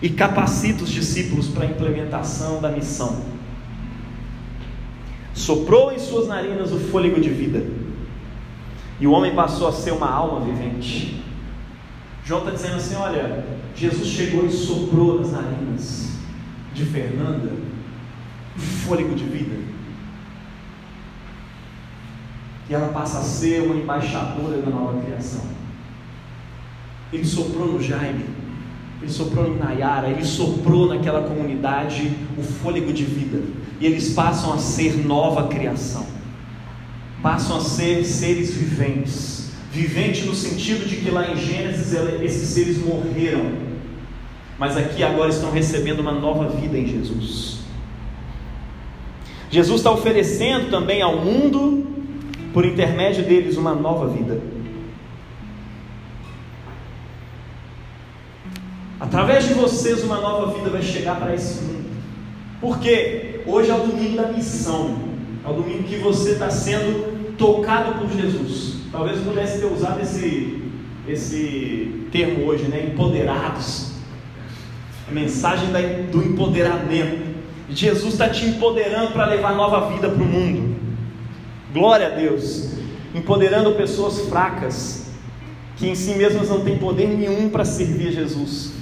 [0.00, 3.22] e capacita os discípulos para a implementação da missão.
[5.34, 7.64] Soprou em suas narinas o fôlego de vida,
[9.02, 11.20] e o homem passou a ser uma alma vivente.
[12.24, 16.12] João está dizendo assim: olha, Jesus chegou e soprou nas narinas
[16.72, 17.52] de Fernanda
[18.56, 19.56] o fôlego de vida.
[22.70, 25.46] E ela passa a ser uma embaixadora da nova criação.
[27.12, 28.24] Ele soprou no Jaime,
[29.02, 33.42] ele soprou em Nayara, ele soprou naquela comunidade o fôlego de vida.
[33.80, 36.06] E eles passam a ser nova criação,
[37.22, 39.50] passam a ser seres viventes.
[39.70, 43.52] Vivente no sentido de que lá em Gênesis esses seres morreram,
[44.58, 47.60] mas aqui agora estão recebendo uma nova vida em Jesus.
[49.50, 51.86] Jesus está oferecendo também ao mundo,
[52.52, 54.40] por intermédio deles, uma nova vida.
[59.00, 61.90] Através de vocês, uma nova vida vai chegar para esse mundo.
[62.60, 64.96] Porque hoje é o domingo da missão,
[65.44, 67.11] é o domingo que você está sendo
[67.42, 68.74] tocado por Jesus.
[68.92, 70.62] Talvez pudesse ter usado esse,
[71.08, 72.90] esse termo hoje, né?
[72.92, 73.94] Empoderados.
[75.08, 75.68] A mensagem
[76.12, 77.32] do empoderamento.
[77.68, 80.76] Jesus está te empoderando para levar nova vida para o mundo.
[81.72, 82.74] Glória a Deus.
[83.12, 85.10] Empoderando pessoas fracas,
[85.76, 88.72] que em si mesmas não têm poder nenhum para servir a Jesus,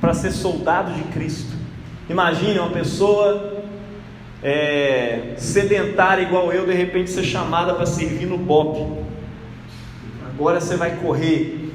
[0.00, 1.52] para ser soldado de Cristo.
[2.10, 3.62] Imagine uma pessoa
[4.42, 9.04] é, sedentária igual eu, de repente ser chamada para servir no BOP.
[10.26, 11.70] Agora você vai correr.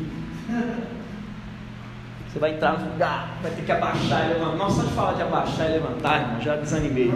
[2.28, 4.56] Você vai entrar no lugar, vai ter que abaixar e levantar.
[4.56, 7.12] Nossa, só de falar de abaixar e levantar, irmão, já desanimei.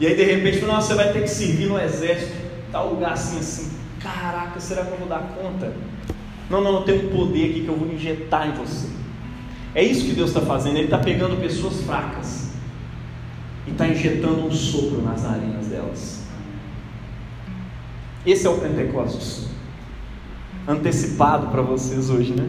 [0.00, 2.32] e aí de repente, nossa, você vai ter que servir no exército,
[2.72, 3.78] tal lugar assim, assim.
[4.00, 5.72] Caraca, será que eu vou dar conta?
[6.48, 8.88] Não, não, eu tenho um poder aqui que eu vou injetar em você.
[9.74, 10.76] É isso que Deus está fazendo.
[10.76, 12.47] Ele está pegando pessoas fracas
[13.68, 16.22] e está injetando um sopro nas arenas delas.
[18.26, 19.48] Esse é o Pentecostes
[20.68, 22.46] antecipado para vocês hoje, né?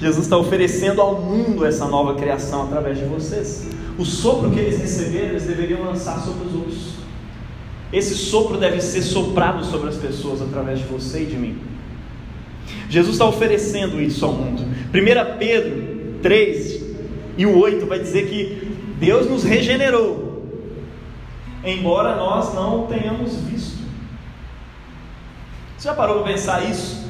[0.00, 3.68] Jesus está oferecendo ao mundo essa nova criação através de vocês.
[3.98, 6.94] O sopro que eles receberam, eles deveriam lançar sobre os outros.
[7.92, 11.58] Esse sopro deve ser soprado sobre as pessoas através de você e de mim.
[12.88, 14.62] Jesus está oferecendo isso ao mundo.
[14.62, 16.82] 1 Pedro 3
[17.36, 18.69] e o 8 vai dizer que
[19.00, 20.46] Deus nos regenerou,
[21.64, 23.80] embora nós não tenhamos visto.
[25.76, 27.08] Você já parou para pensar isso?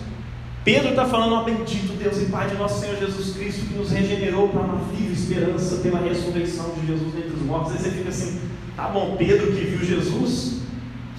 [0.64, 3.90] Pedro está falando, ó bendito Deus e Pai de nosso Senhor Jesus Cristo, que nos
[3.90, 7.72] regenerou para uma viva esperança pela ressurreição de Jesus dentre os mortos.
[7.72, 8.40] Aí você fica assim,
[8.76, 10.60] tá bom, Pedro que viu Jesus,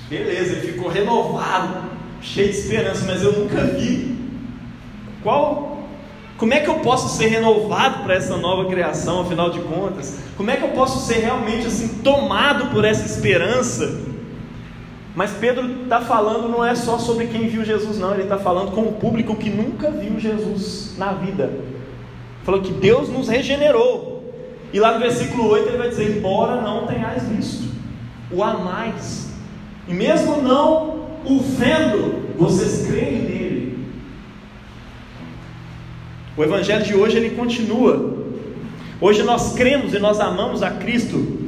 [0.10, 1.89] beleza, ele ficou renovado,
[2.21, 4.15] cheio de esperança, mas eu nunca vi.
[5.21, 5.70] Qual?
[6.41, 10.17] Como é que eu posso ser renovado para essa nova criação, afinal de contas?
[10.36, 14.01] Como é que eu posso ser realmente assim tomado por essa esperança?
[15.13, 18.71] Mas Pedro está falando não é só sobre quem viu Jesus, não, ele está falando
[18.71, 21.51] com o público que nunca viu Jesus na vida.
[22.43, 24.34] Falou que Deus nos regenerou.
[24.73, 27.71] E lá no versículo 8 ele vai dizer: Embora não tenhais visto,
[28.32, 29.32] o amais,
[29.88, 33.61] e mesmo não o vendo, vocês creem nele.
[36.37, 38.17] O evangelho de hoje ele continua.
[38.99, 41.39] Hoje nós cremos e nós amamos a Cristo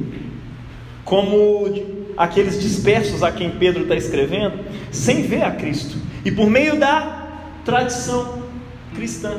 [1.06, 1.70] como
[2.18, 4.60] aqueles dispersos a quem Pedro está escrevendo,
[4.92, 7.30] sem ver a Cristo, e por meio da
[7.66, 8.44] tradição
[8.96, 9.38] cristã,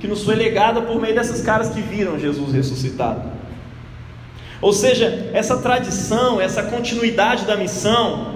[0.00, 3.30] que nos foi legada por meio dessas caras que viram Jesus ressuscitado.
[4.60, 8.34] Ou seja, essa tradição, essa continuidade da missão,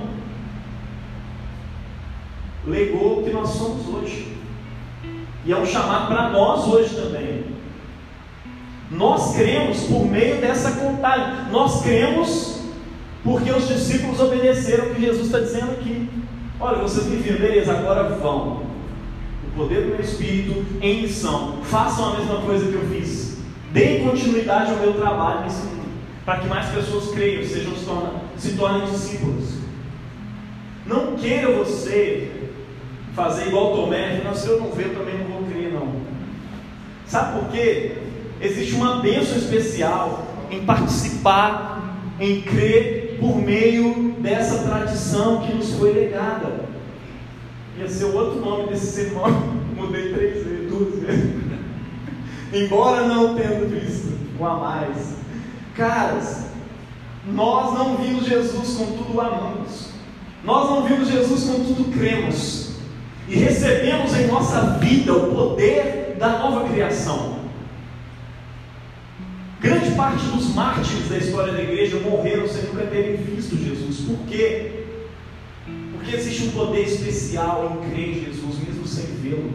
[2.66, 4.32] legou o que nós somos hoje.
[5.44, 7.44] E é um chamado para nós hoje também.
[8.90, 11.50] Nós cremos por meio dessa contagem.
[11.50, 12.61] Nós cremos
[13.24, 16.09] porque os discípulos obedeceram o que Jesus está dizendo aqui.
[16.61, 18.62] Olha, vocês me viram, beleza, agora vão.
[19.46, 21.59] O poder do meu Espírito em missão.
[21.62, 23.38] Façam a mesma coisa que eu fiz.
[23.72, 25.83] Deem continuidade ao meu trabalho nesse mundo.
[26.24, 29.55] Para que mais pessoas creiam, sejam, se, tornem, se tornem discípulos.
[30.87, 32.41] Não queira você
[33.14, 35.92] fazer igual Tomé, não, se eu não ver, eu também não vou crer, não.
[37.07, 37.92] Sabe por quê?
[38.40, 45.92] Existe uma bênção especial em participar, em crer por meio dessa tradição que nos foi
[45.92, 46.66] legada.
[47.79, 49.31] Ia ser o outro nome desse sermão,
[49.77, 51.42] mudei três vezes, duas vezes.
[52.53, 55.16] Embora não tendo visto o a mais.
[55.75, 56.46] Caras,
[57.27, 59.90] nós não vimos Jesus com tudo amamos.
[60.44, 62.62] Nós não vimos Jesus com tudo cremos.
[63.28, 67.40] E recebemos em nossa vida o poder da nova criação.
[69.61, 73.98] Grande parte dos mártires da história da igreja morreram sem nunca terem visto Jesus.
[74.00, 74.87] Por quê?
[75.92, 79.52] Porque existe um poder especial em crer em Jesus, mesmo sem vê-lo.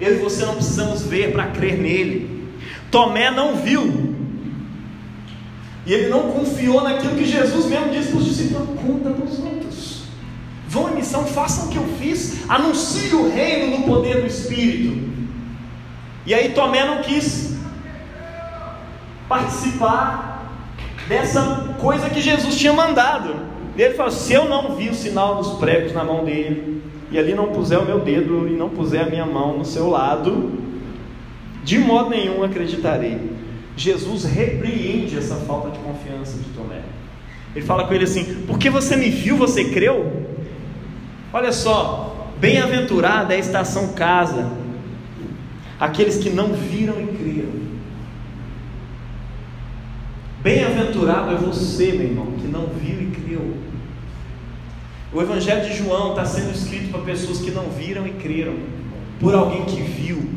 [0.00, 2.48] Eu e você não precisamos ver para crer nele.
[2.90, 4.16] Tomé não viu.
[5.86, 9.38] E ele não confiou naquilo que Jesus mesmo disse para os discípulos: conta para os
[9.38, 9.97] outros.
[10.68, 15.08] Vão em missão, façam o que eu fiz, anuncie o reino no poder do Espírito.
[16.26, 17.56] E aí Tomé não quis
[19.26, 20.46] participar
[21.08, 23.34] dessa coisa que Jesus tinha mandado.
[23.78, 27.34] Ele falou: se eu não vi o sinal dos pregos na mão dele, e ali
[27.34, 30.52] não puser o meu dedo e não puser a minha mão no seu lado,
[31.64, 33.18] de modo nenhum acreditarei.
[33.74, 36.82] Jesus repreende essa falta de confiança de Tomé.
[37.56, 40.28] Ele fala com ele assim: porque você me viu, você creu?
[41.32, 44.50] Olha só, bem-aventurada é a estação casa,
[45.78, 47.68] aqueles que não viram e creram.
[50.40, 53.56] Bem-aventurado é você, meu irmão, que não viu e creu.
[55.12, 58.56] O Evangelho de João está sendo escrito para pessoas que não viram e creram,
[59.20, 60.30] por alguém que viu.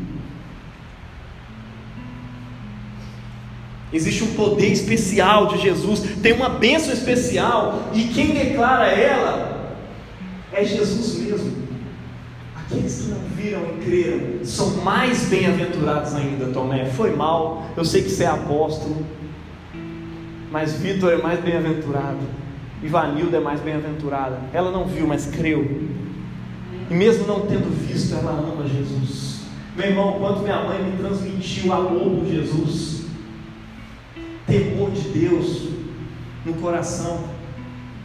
[3.90, 9.51] Existe um poder especial de Jesus, tem uma bênção especial, e quem declara ela
[10.52, 11.62] é Jesus mesmo.
[12.54, 16.86] Aqueles que não viram e creram são mais bem-aventurados ainda, Tomé.
[16.86, 19.04] Foi mal, eu sei que você é apóstolo,
[20.50, 22.20] mas Vitor é mais bem-aventurado.
[22.82, 24.40] Ivanilda é mais bem-aventurada.
[24.52, 25.80] Ela não viu, mas creu.
[26.90, 29.42] E mesmo não tendo visto, ela ama Jesus.
[29.76, 33.06] Meu irmão, quanto minha mãe me transmitiu amor por Jesus,
[34.46, 35.68] temor de Deus
[36.44, 37.24] no coração.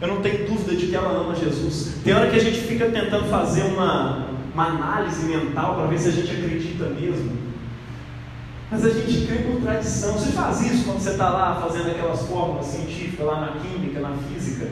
[0.00, 1.96] Eu não tenho dúvida de que ela ama Jesus.
[2.04, 6.08] Tem hora que a gente fica tentando fazer uma, uma análise mental para ver se
[6.08, 7.36] a gente acredita mesmo.
[8.70, 10.12] Mas a gente crê por tradição.
[10.12, 14.10] Você faz isso quando você está lá fazendo aquelas fórmulas científicas lá na química, na
[14.10, 14.68] física.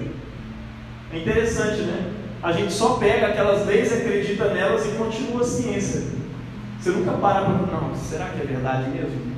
[1.12, 2.12] É interessante, né?
[2.42, 6.02] A gente só pega aquelas leis, acredita nelas e continua a ciência.
[6.78, 9.32] Você nunca para para não, será que é verdade mesmo?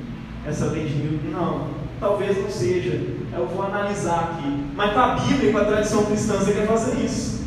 [0.45, 1.29] Essa lei de Newton?
[1.31, 1.67] Não,
[1.99, 3.01] talvez não seja.
[3.33, 4.68] Eu vou analisar aqui.
[4.79, 7.43] Mas com a Bíblia e com a tradição cristã você quer fazer isso.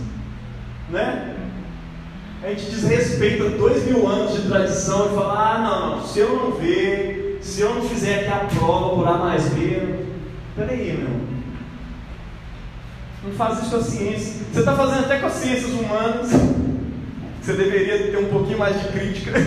[0.90, 1.34] Né?
[2.44, 6.50] A gente desrespeita dois mil anos de tradição e fala, ah não, se eu não
[6.50, 10.04] ver, se eu não fizer aqui a prova por A mais B,
[10.54, 11.08] peraí, meu.
[13.24, 14.44] Não faz isso com a ciência.
[14.52, 16.30] Você está fazendo até com as ciências humanas.
[17.40, 19.32] Você deveria ter um pouquinho mais de crítica.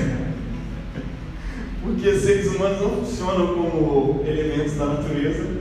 [1.83, 5.54] Porque seres humanos não funcionam como elementos da natureza.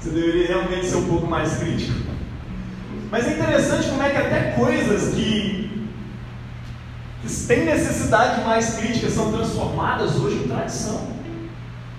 [0.00, 2.00] Você deveria realmente ser um pouco mais crítico.
[3.10, 5.86] Mas é interessante como é que até coisas que,
[7.22, 11.08] que têm necessidade de mais crítica são transformadas hoje em tradição.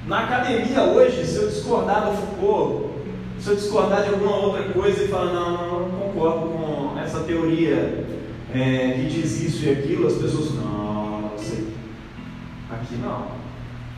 [0.08, 2.92] Na academia hoje, se eu discordar do Foucault,
[3.40, 7.20] se eu discordar de alguma outra coisa e falar, não, não, não concordo com essa
[7.20, 8.06] teoria
[8.54, 11.68] é, que diz isso e aquilo, as pessoas, não, não sei.
[12.72, 13.28] Aqui não.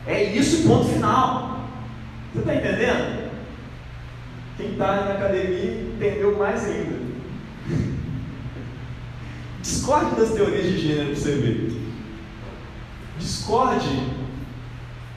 [0.06, 1.60] É isso ponto final.
[2.32, 3.23] Você está entendendo?
[4.56, 7.04] Quem está na academia entendeu mais ainda.
[9.60, 11.80] Discorde das teorias de gênero para você ver.
[13.18, 14.12] Discorde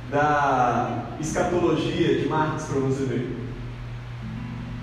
[0.09, 3.37] da escatologia de Marx para você ver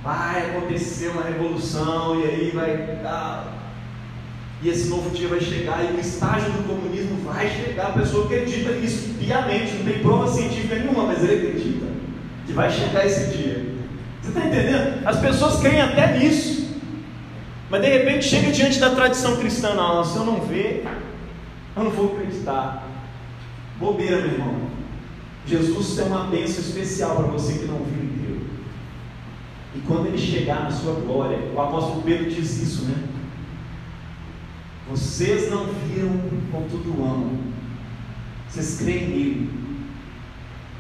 [0.05, 3.01] vai acontecer uma revolução e aí vai
[4.63, 7.89] e esse novo dia vai chegar e o estágio do comunismo vai chegar.
[7.89, 11.87] A pessoa acredita nisso piamente, não tem prova científica nenhuma, mas ele acredita
[12.47, 13.64] que vai chegar esse dia.
[14.35, 15.07] Está entendendo?
[15.07, 16.69] As pessoas creem até nisso,
[17.71, 20.85] mas de repente chega diante da tradição cristã, não, se eu não ver,
[21.77, 22.87] eu não vou acreditar.
[23.79, 24.75] Bobeira, meu irmão.
[25.47, 28.05] Jesus tem uma bênção especial para você que não viu
[29.75, 32.95] e quando ele chegar na sua glória, o apóstolo Pedro diz isso, né?
[34.89, 36.21] Vocês não viram
[36.53, 37.39] contudo amam.
[38.49, 39.64] Vocês creem nele.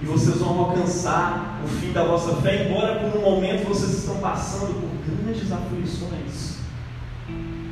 [0.05, 4.16] E vocês vão alcançar o fim da vossa fé, embora por um momento vocês estão
[4.16, 4.90] passando por
[5.24, 6.59] grandes aflições.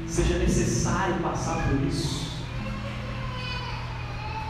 [0.07, 2.33] Seja necessário passar por isso.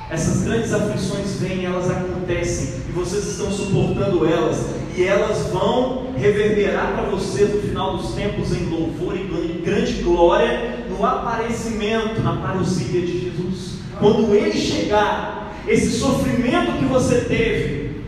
[0.09, 4.65] Essas grandes aflições vêm, elas acontecem, e vocês estão suportando elas,
[4.97, 10.87] e elas vão reverberar para vocês no final dos tempos em louvor e grande glória
[10.89, 13.79] no aparecimento, na parousia de Jesus.
[13.99, 18.03] Quando ele chegar, esse sofrimento que você teve,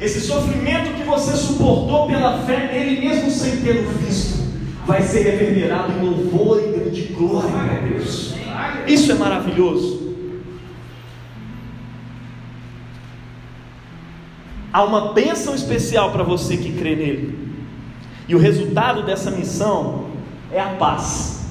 [0.00, 4.44] esse sofrimento que você suportou pela fé nele, mesmo sem tê-lo visto,
[4.86, 8.34] vai ser reverberado em louvor e grande glória a Deus.
[8.86, 10.04] Isso é maravilhoso.
[14.72, 17.38] Há uma bênção especial para você que crê nele.
[18.26, 20.06] E o resultado dessa missão
[20.50, 21.43] é a paz.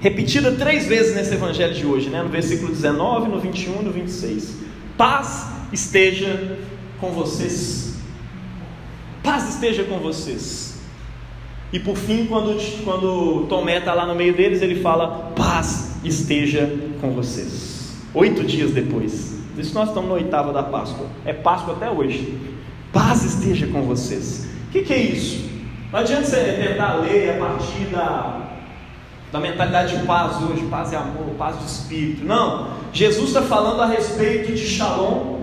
[0.00, 2.22] Repetida três vezes nesse evangelho de hoje, né?
[2.22, 4.56] no versículo 19, no 21 e no 26.
[4.96, 6.58] Paz esteja
[7.00, 7.94] com vocês.
[9.22, 10.78] Paz esteja com vocês.
[11.72, 16.70] E por fim, quando, quando Tomé está lá no meio deles, ele fala: Paz esteja
[17.00, 17.96] com vocês.
[18.14, 19.36] Oito dias depois.
[19.58, 21.06] Isso nós estamos na oitava da Páscoa.
[21.24, 22.38] É Páscoa até hoje.
[22.92, 24.48] Paz esteja com vocês.
[24.68, 25.48] O que, que, é isso?
[25.92, 28.47] Não adianta você tentar ler a partir da,
[29.30, 32.24] da mentalidade de paz hoje, paz e amor, paz de espírito.
[32.24, 32.68] Não.
[32.92, 35.40] Jesus está falando a respeito de Shalom,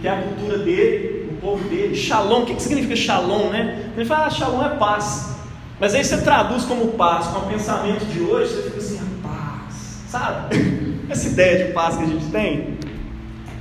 [0.00, 1.94] que é a cultura dele, o povo dele.
[1.94, 3.92] Shalom, o que, que significa Shalom, né?
[3.96, 5.36] Ele fala, ah, Shalom é paz.
[5.80, 9.28] Mas aí você traduz como paz, com o pensamento de hoje, você fica assim, a
[9.28, 10.98] paz, sabe?
[11.08, 12.78] Essa ideia de paz que a gente tem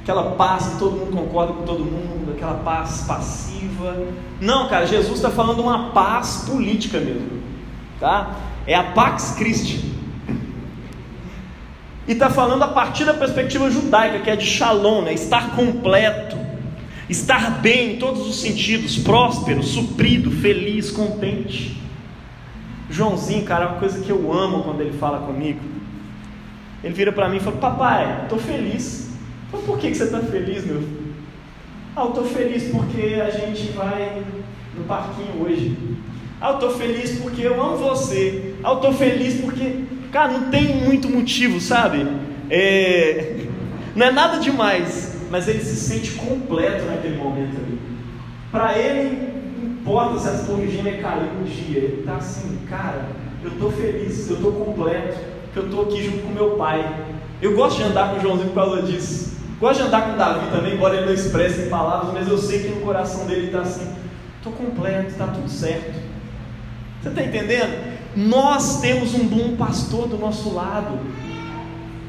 [0.07, 4.07] aquela paz que todo mundo concorda com todo mundo, aquela paz passiva.
[4.39, 7.41] Não, cara, Jesus está falando uma paz política mesmo,
[7.99, 8.33] tá?
[8.67, 9.83] É a Pax Christi.
[12.07, 15.13] E está falando a partir da perspectiva judaica, que é de shalom, né?
[15.13, 16.37] estar completo,
[17.09, 21.81] estar bem em todos os sentidos, próspero, suprido, feliz, contente.
[22.89, 25.59] Joãozinho, cara, é uma coisa que eu amo quando ele fala comigo.
[26.83, 29.11] Ele vira para mim e fala: Papai, estou feliz.
[29.51, 31.07] Mas por que, que você está feliz, meu filho?
[31.95, 34.21] Ah, eu estou feliz porque a gente vai
[34.77, 35.75] no parquinho hoje.
[36.39, 38.55] Ah, eu estou feliz porque eu amo você.
[38.67, 42.05] Ah, eu estou feliz porque, cara, não tem muito motivo, sabe?
[42.49, 43.45] É...
[43.95, 47.79] Não é nada demais, mas ele se sente completo naquele momento ali.
[48.51, 49.29] Para ele,
[49.63, 53.05] importa se as torres gêmeas caíram um dia, ele está assim, cara,
[53.41, 55.17] eu estou feliz, eu estou completo,
[55.53, 57.05] que eu estou aqui junto com meu pai.
[57.41, 59.37] Eu gosto de andar com o Joãozinho por causa disso.
[59.61, 62.37] Gosto de andar com o Davi também, embora ele não expresse em palavras, mas eu
[62.37, 63.87] sei que no coração dele está assim,
[64.35, 66.05] estou completo, está tudo certo.
[67.01, 67.96] Você está entendendo?
[68.17, 70.97] Nós temos um bom pastor do nosso lado.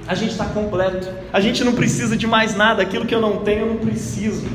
[0.06, 1.06] A gente está completo.
[1.30, 2.80] A gente não precisa de mais nada.
[2.80, 4.48] Aquilo que eu não tenho, eu não preciso.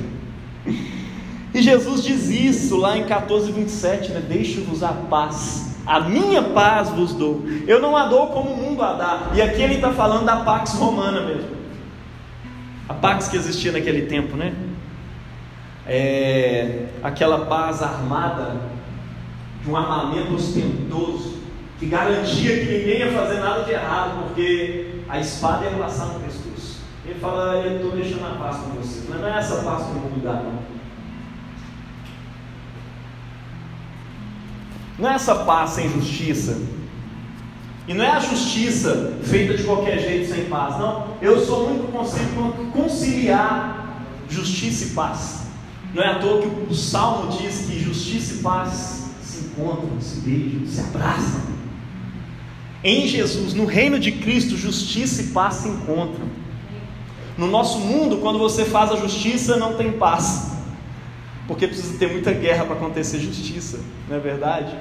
[1.54, 4.24] E Jesus diz isso lá em 14, 27, né?
[4.28, 5.78] Deixe-vos a paz.
[5.86, 7.43] A minha paz vos dou.
[7.68, 9.32] Eu não a dou como o mundo a dá.
[9.36, 11.51] E aqui ele está falando da Pax Romana mesmo.
[12.89, 14.56] A Pax que existia naquele tempo, né?
[15.86, 18.56] É, aquela paz armada
[19.64, 21.43] de um armamento ostentoso
[21.84, 26.20] que garantia que ninguém ia fazer nada de errado, porque a espada ia passar no
[26.22, 26.80] pescoço.
[27.06, 29.02] Ele fala, eu estou deixando a paz com você.
[29.10, 30.60] Mas não é essa paz que o mundo dá, não.
[34.98, 36.58] Não é essa paz sem justiça.
[37.86, 40.80] E não é a justiça feita de qualquer jeito sem paz.
[40.80, 41.18] Não.
[41.22, 45.48] Eu sou o único que consigo conciliar justiça e paz.
[45.94, 50.22] Não é à toa que o Salmo diz que justiça e paz se encontram, se
[50.22, 51.62] beijam, se abraçam.
[52.84, 56.28] Em Jesus, no reino de Cristo, justiça e paz se encontram.
[57.38, 60.52] No nosso mundo, quando você faz a justiça, não tem paz.
[61.48, 63.80] Porque precisa ter muita guerra para acontecer justiça,
[64.10, 64.78] não é verdade?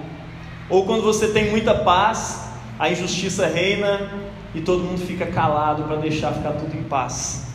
[0.68, 2.48] Ou quando você tem muita paz,
[2.78, 4.10] a injustiça reina
[4.54, 7.46] e todo mundo fica calado para deixar ficar tudo em paz.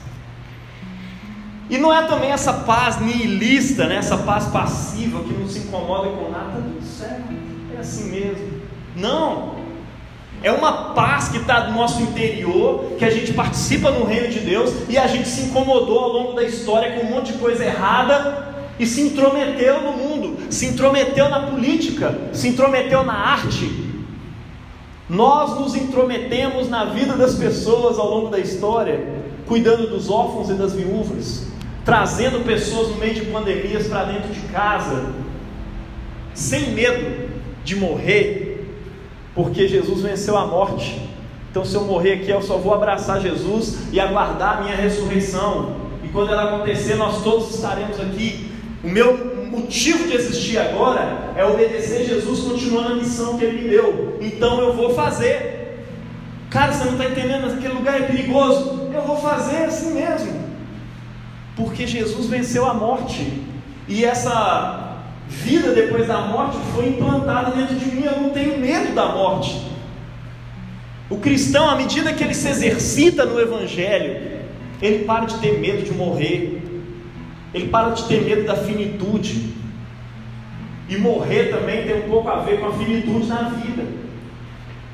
[1.69, 3.97] E não é também essa paz nihilista, né?
[3.97, 7.19] essa paz passiva que não se incomoda com nada céu,
[7.75, 8.61] é assim mesmo.
[8.95, 9.56] Não,
[10.43, 14.39] é uma paz que está no nosso interior, que a gente participa no reino de
[14.39, 17.65] Deus e a gente se incomodou ao longo da história com um monte de coisa
[17.65, 23.87] errada e se intrometeu no mundo, se intrometeu na política, se intrometeu na arte.
[25.09, 29.07] Nós nos intrometemos na vida das pessoas ao longo da história,
[29.47, 31.47] cuidando dos órfãos e das viúvas,
[31.83, 35.13] trazendo pessoas no meio de pandemias para dentro de casa,
[36.33, 37.29] sem medo
[37.63, 38.46] de morrer,
[39.37, 40.99] porque Jesus venceu a morte.
[41.51, 45.75] Então, se eu morrer aqui, eu só vou abraçar Jesus e aguardar a minha ressurreição.
[46.03, 48.49] E quando ela acontecer, nós todos estaremos aqui
[48.83, 53.69] o meu motivo de existir agora é obedecer Jesus continuando a missão que Ele me
[53.69, 54.17] deu.
[54.19, 55.85] Então eu vou fazer.
[56.49, 58.89] Cara, você não está entendendo, aquele lugar é perigoso.
[58.91, 60.33] Eu vou fazer assim mesmo.
[61.55, 63.43] Porque Jesus venceu a morte.
[63.87, 64.86] E essa
[65.27, 68.03] vida depois da morte foi implantada dentro de mim.
[68.03, 69.61] Eu não tenho medo da morte.
[71.09, 74.39] O cristão, à medida que ele se exercita no Evangelho,
[74.81, 76.61] ele para de ter medo de morrer,
[77.53, 79.55] ele para de ter medo da finitude.
[80.89, 83.83] E morrer também tem um pouco a ver com a finitude na vida.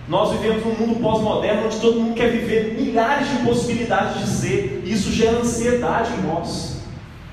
[0.08, 4.84] Nós vivemos num mundo pós-moderno onde todo mundo quer viver milhares de possibilidades de ser.
[4.84, 6.82] E isso gera ansiedade em nós.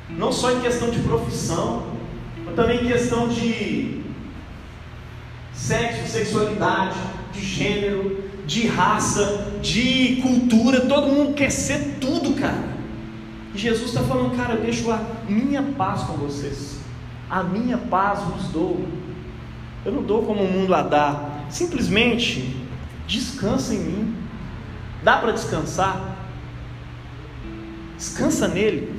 [0.08, 1.82] Não só em questão de profissão,
[2.54, 4.02] também questão de
[5.52, 6.96] sexo, sexualidade,
[7.32, 10.80] de gênero, de raça, de cultura.
[10.80, 12.68] Todo mundo quer ser tudo, cara.
[13.54, 16.80] E Jesus está falando, cara, eu deixo a minha paz com vocês.
[17.28, 18.84] A minha paz vos dou.
[19.84, 21.44] Eu não dou como o mundo a dá.
[21.48, 22.56] Simplesmente
[23.06, 24.16] descansa em mim.
[25.02, 26.16] Dá para descansar?
[27.96, 28.92] Descansa nele.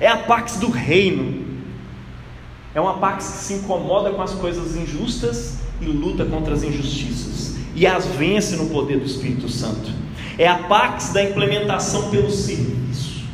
[0.00, 1.43] É a pax do reino.
[2.74, 7.56] É uma pax que se incomoda com as coisas injustas e luta contra as injustiças.
[7.74, 9.90] E as vence no poder do Espírito Santo.
[10.36, 13.24] É a pax da implementação pelo serviço.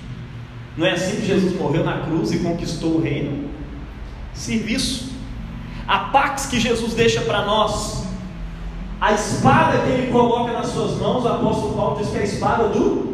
[0.76, 3.48] Não é assim que Jesus morreu na cruz e conquistou o reino?
[4.34, 5.10] Serviço.
[5.86, 8.04] A pax que Jesus deixa para nós,
[9.00, 12.24] a espada que ele coloca nas suas mãos, o apóstolo Paulo diz que é a
[12.24, 13.10] espada do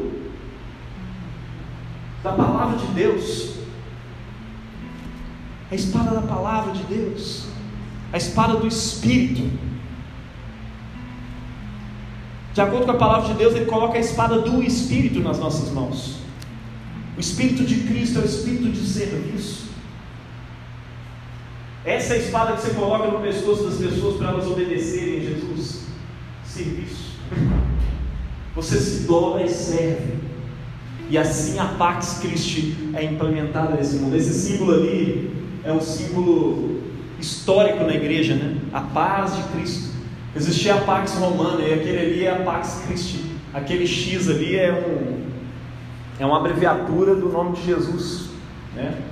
[2.22, 3.55] da palavra de Deus.
[5.70, 7.46] A espada da palavra de Deus.
[8.12, 9.50] A espada do Espírito.
[12.54, 15.70] De acordo com a palavra de Deus, ele coloca a espada do Espírito nas nossas
[15.70, 16.20] mãos.
[17.16, 19.66] O Espírito de Cristo é o Espírito de serviço.
[21.84, 25.20] Essa é a espada que você coloca no pescoço das pessoas para elas obedecerem a
[25.20, 25.82] Jesus.
[26.44, 27.12] Serviço.
[28.54, 30.14] Você se dobra e serve.
[31.10, 34.16] E assim a Pax Christi é implementada nesse mundo.
[34.16, 35.35] Esse símbolo ali
[35.66, 36.80] é um símbolo
[37.18, 38.56] histórico na igreja, né?
[38.72, 39.96] A paz de Cristo.
[40.34, 43.24] Existia a Pax Romana e aquele ali é a Pax Christi.
[43.52, 45.26] Aquele X ali é um
[46.18, 48.30] é uma abreviatura do nome de Jesus,
[48.74, 49.02] né?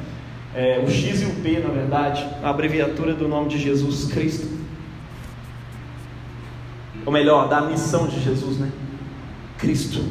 [0.55, 4.47] É, o X e o P, na verdade, a abreviatura do nome de Jesus Cristo.
[7.05, 8.71] Ou melhor, da missão de Jesus, né?
[9.59, 10.03] Cristo.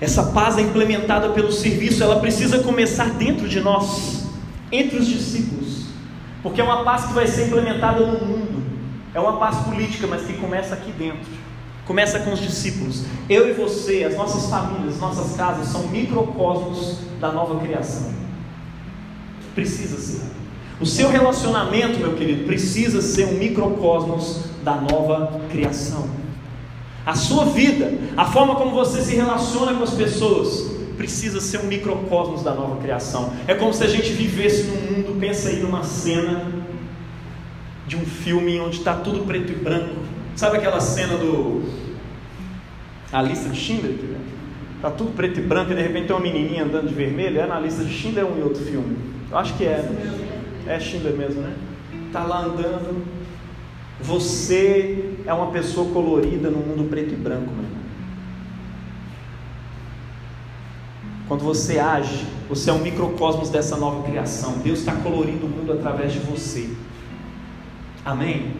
[0.00, 4.24] Essa paz é implementada pelo serviço, ela precisa começar dentro de nós,
[4.72, 5.86] entre os discípulos,
[6.42, 8.62] porque é uma paz que vai ser implementada no mundo,
[9.12, 11.28] é uma paz política, mas que começa aqui dentro,
[11.86, 13.04] começa com os discípulos.
[13.28, 18.10] Eu e você, as nossas famílias, nossas casas são microcosmos da nova criação.
[19.54, 20.22] Precisa ser.
[20.80, 26.08] O seu relacionamento, meu querido, precisa ser um microcosmos da nova criação.
[27.10, 31.66] A sua vida, a forma como você se relaciona com as pessoas, precisa ser um
[31.66, 33.32] microcosmos da nova criação.
[33.48, 36.46] É como se a gente vivesse num mundo, pensa aí numa cena
[37.84, 39.96] de um filme onde está tudo preto e branco.
[40.36, 41.64] Sabe aquela cena do
[43.12, 43.96] A Lista de Schindler?
[44.76, 47.40] Está tudo preto e branco e de repente tem uma menininha andando de vermelho.
[47.40, 48.96] É na lista de Schindler ou em outro filme?
[49.28, 49.84] Eu acho que é.
[50.64, 51.54] É Schindler mesmo, né?
[52.06, 53.04] Está lá andando,
[54.00, 57.80] você é uma pessoa colorida no mundo preto e branco, meu irmão.
[61.28, 64.54] Quando você age, você é um microcosmos dessa nova criação.
[64.64, 66.68] Deus está colorindo o mundo através de você.
[68.04, 68.52] Amém?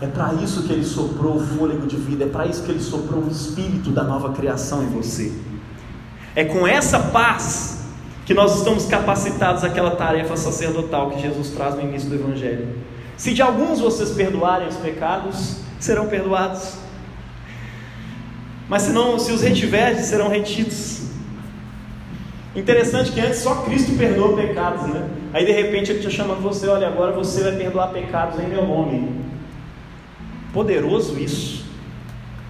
[0.00, 2.80] É para isso que Ele soprou o fôlego de vida, é para isso que Ele
[2.80, 5.32] soprou o espírito da nova criação em você.
[6.34, 7.86] É com essa paz
[8.24, 12.68] que nós estamos capacitados àquela tarefa sacerdotal que Jesus traz no início do Evangelho.
[13.18, 16.74] Se de alguns vocês perdoarem os pecados, serão perdoados.
[18.68, 21.08] Mas se não, se os retiverdes, serão retidos.
[22.54, 25.10] Interessante que antes só Cristo perdoa pecados, né?
[25.32, 28.64] Aí de repente ele está chamando você, olha, agora você vai perdoar pecados em meu
[28.64, 29.20] nome.
[30.52, 31.64] Poderoso isso.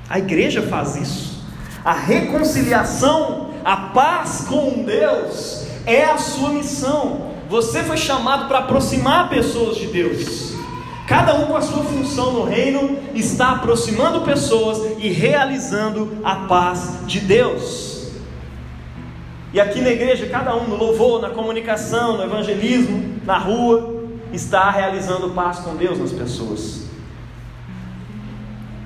[0.08, 1.42] A igreja faz isso.
[1.82, 7.32] A reconciliação, a paz com Deus é a sua missão.
[7.48, 10.47] Você foi chamado para aproximar pessoas de Deus.
[11.08, 16.98] Cada um com a sua função no reino está aproximando pessoas e realizando a paz
[17.06, 18.10] de Deus.
[19.54, 24.04] E aqui na igreja, cada um no louvor, na comunicação, no evangelismo, na rua,
[24.34, 26.86] está realizando paz com Deus nas pessoas.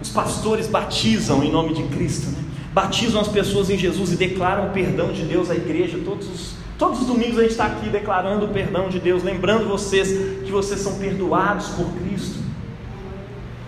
[0.00, 2.44] Os pastores batizam em nome de Cristo, né?
[2.72, 6.61] batizam as pessoas em Jesus e declaram o perdão de Deus à igreja todos os
[6.78, 10.08] Todos os domingos a gente está aqui declarando o perdão de Deus, lembrando vocês
[10.44, 12.40] que vocês são perdoados por Cristo.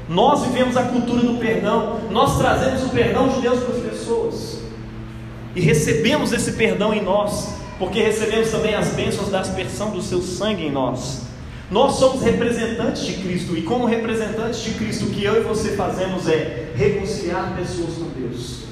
[0.08, 4.64] Nós vivemos a cultura do perdão, nós trazemos o perdão de Deus para as pessoas
[5.54, 10.20] e recebemos esse perdão em nós, porque recebemos também as bênçãos da aspersão do seu
[10.20, 11.22] sangue em nós.
[11.70, 15.76] Nós somos representantes de Cristo e, como representantes de Cristo, o que eu e você
[15.76, 18.64] fazemos é reconciliar pessoas com Deus,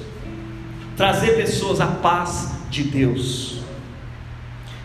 [0.97, 3.62] trazer pessoas à paz de Deus.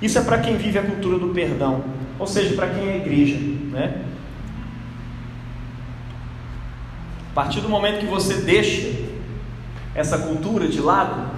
[0.01, 1.83] Isso é para quem vive a cultura do perdão,
[2.19, 3.37] ou seja, para quem é igreja,
[3.71, 4.03] né?
[7.31, 9.07] A partir do momento que você deixa
[9.93, 11.29] essa cultura de lado,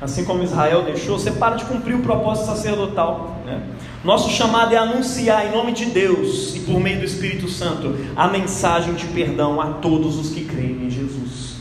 [0.00, 3.40] assim como Israel deixou, você para de cumprir o propósito sacerdotal.
[3.44, 3.62] Né?
[4.04, 8.28] Nosso chamado é anunciar em nome de Deus e por meio do Espírito Santo a
[8.28, 11.56] mensagem de perdão a todos os que creem em Jesus.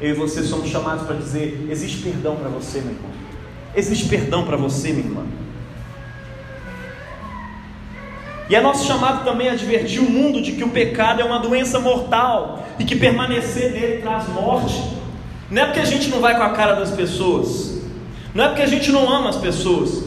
[0.00, 3.11] Eu e você somos chamados para dizer: existe perdão para você, meu irmão.
[3.74, 5.26] Existe perdão para você, minha irmã.
[8.48, 11.80] E é nosso chamado também advertir o mundo de que o pecado é uma doença
[11.80, 14.82] mortal e que permanecer nele traz morte.
[15.50, 17.80] Não é porque a gente não vai com a cara das pessoas,
[18.34, 20.04] não é porque a gente não ama as pessoas,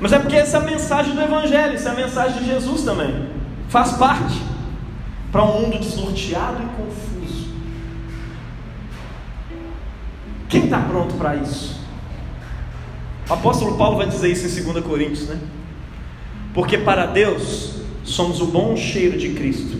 [0.00, 2.82] mas é porque essa é a mensagem do Evangelho, essa é a mensagem de Jesus
[2.82, 3.28] também.
[3.68, 4.40] Faz parte
[5.30, 7.48] para um mundo desnorteado e confuso.
[10.48, 11.77] Quem está pronto para isso?
[13.28, 15.38] O apóstolo Paulo vai dizer isso em 2 Coríntios, né?
[16.54, 19.78] Porque para Deus somos o bom cheiro de Cristo,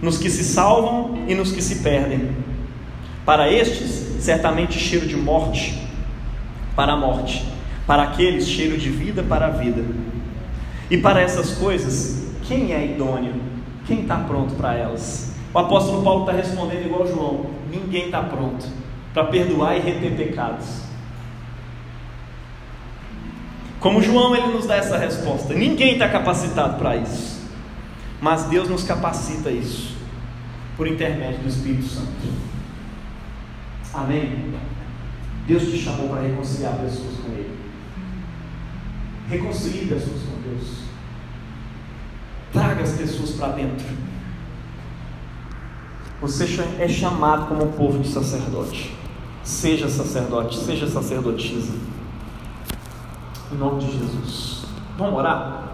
[0.00, 2.30] nos que se salvam e nos que se perdem.
[3.24, 5.86] Para estes, certamente cheiro de morte
[6.76, 7.44] para a morte,
[7.84, 9.84] para aqueles cheiro de vida para a vida.
[10.88, 13.34] E para essas coisas, quem é idôneo?
[13.86, 15.34] Quem está pronto para elas?
[15.52, 18.64] O apóstolo Paulo está respondendo igual João: ninguém está pronto
[19.12, 20.87] para perdoar e reter pecados.
[23.88, 25.54] Como João, ele nos dá essa resposta.
[25.54, 27.40] Ninguém está capacitado para isso.
[28.20, 29.96] Mas Deus nos capacita isso.
[30.76, 32.06] Por intermédio do Espírito Santo.
[33.94, 34.52] Amém?
[35.46, 37.58] Deus te chamou para reconciliar pessoas com Ele.
[39.30, 40.80] Reconcilie pessoas com Deus.
[42.52, 43.86] Traga as pessoas para dentro.
[46.20, 46.44] Você
[46.78, 48.94] é chamado como um povo de sacerdote.
[49.42, 51.87] Seja sacerdote, seja sacerdotisa.
[53.50, 54.66] Em nome de Jesus.
[54.98, 55.67] Vamos orar?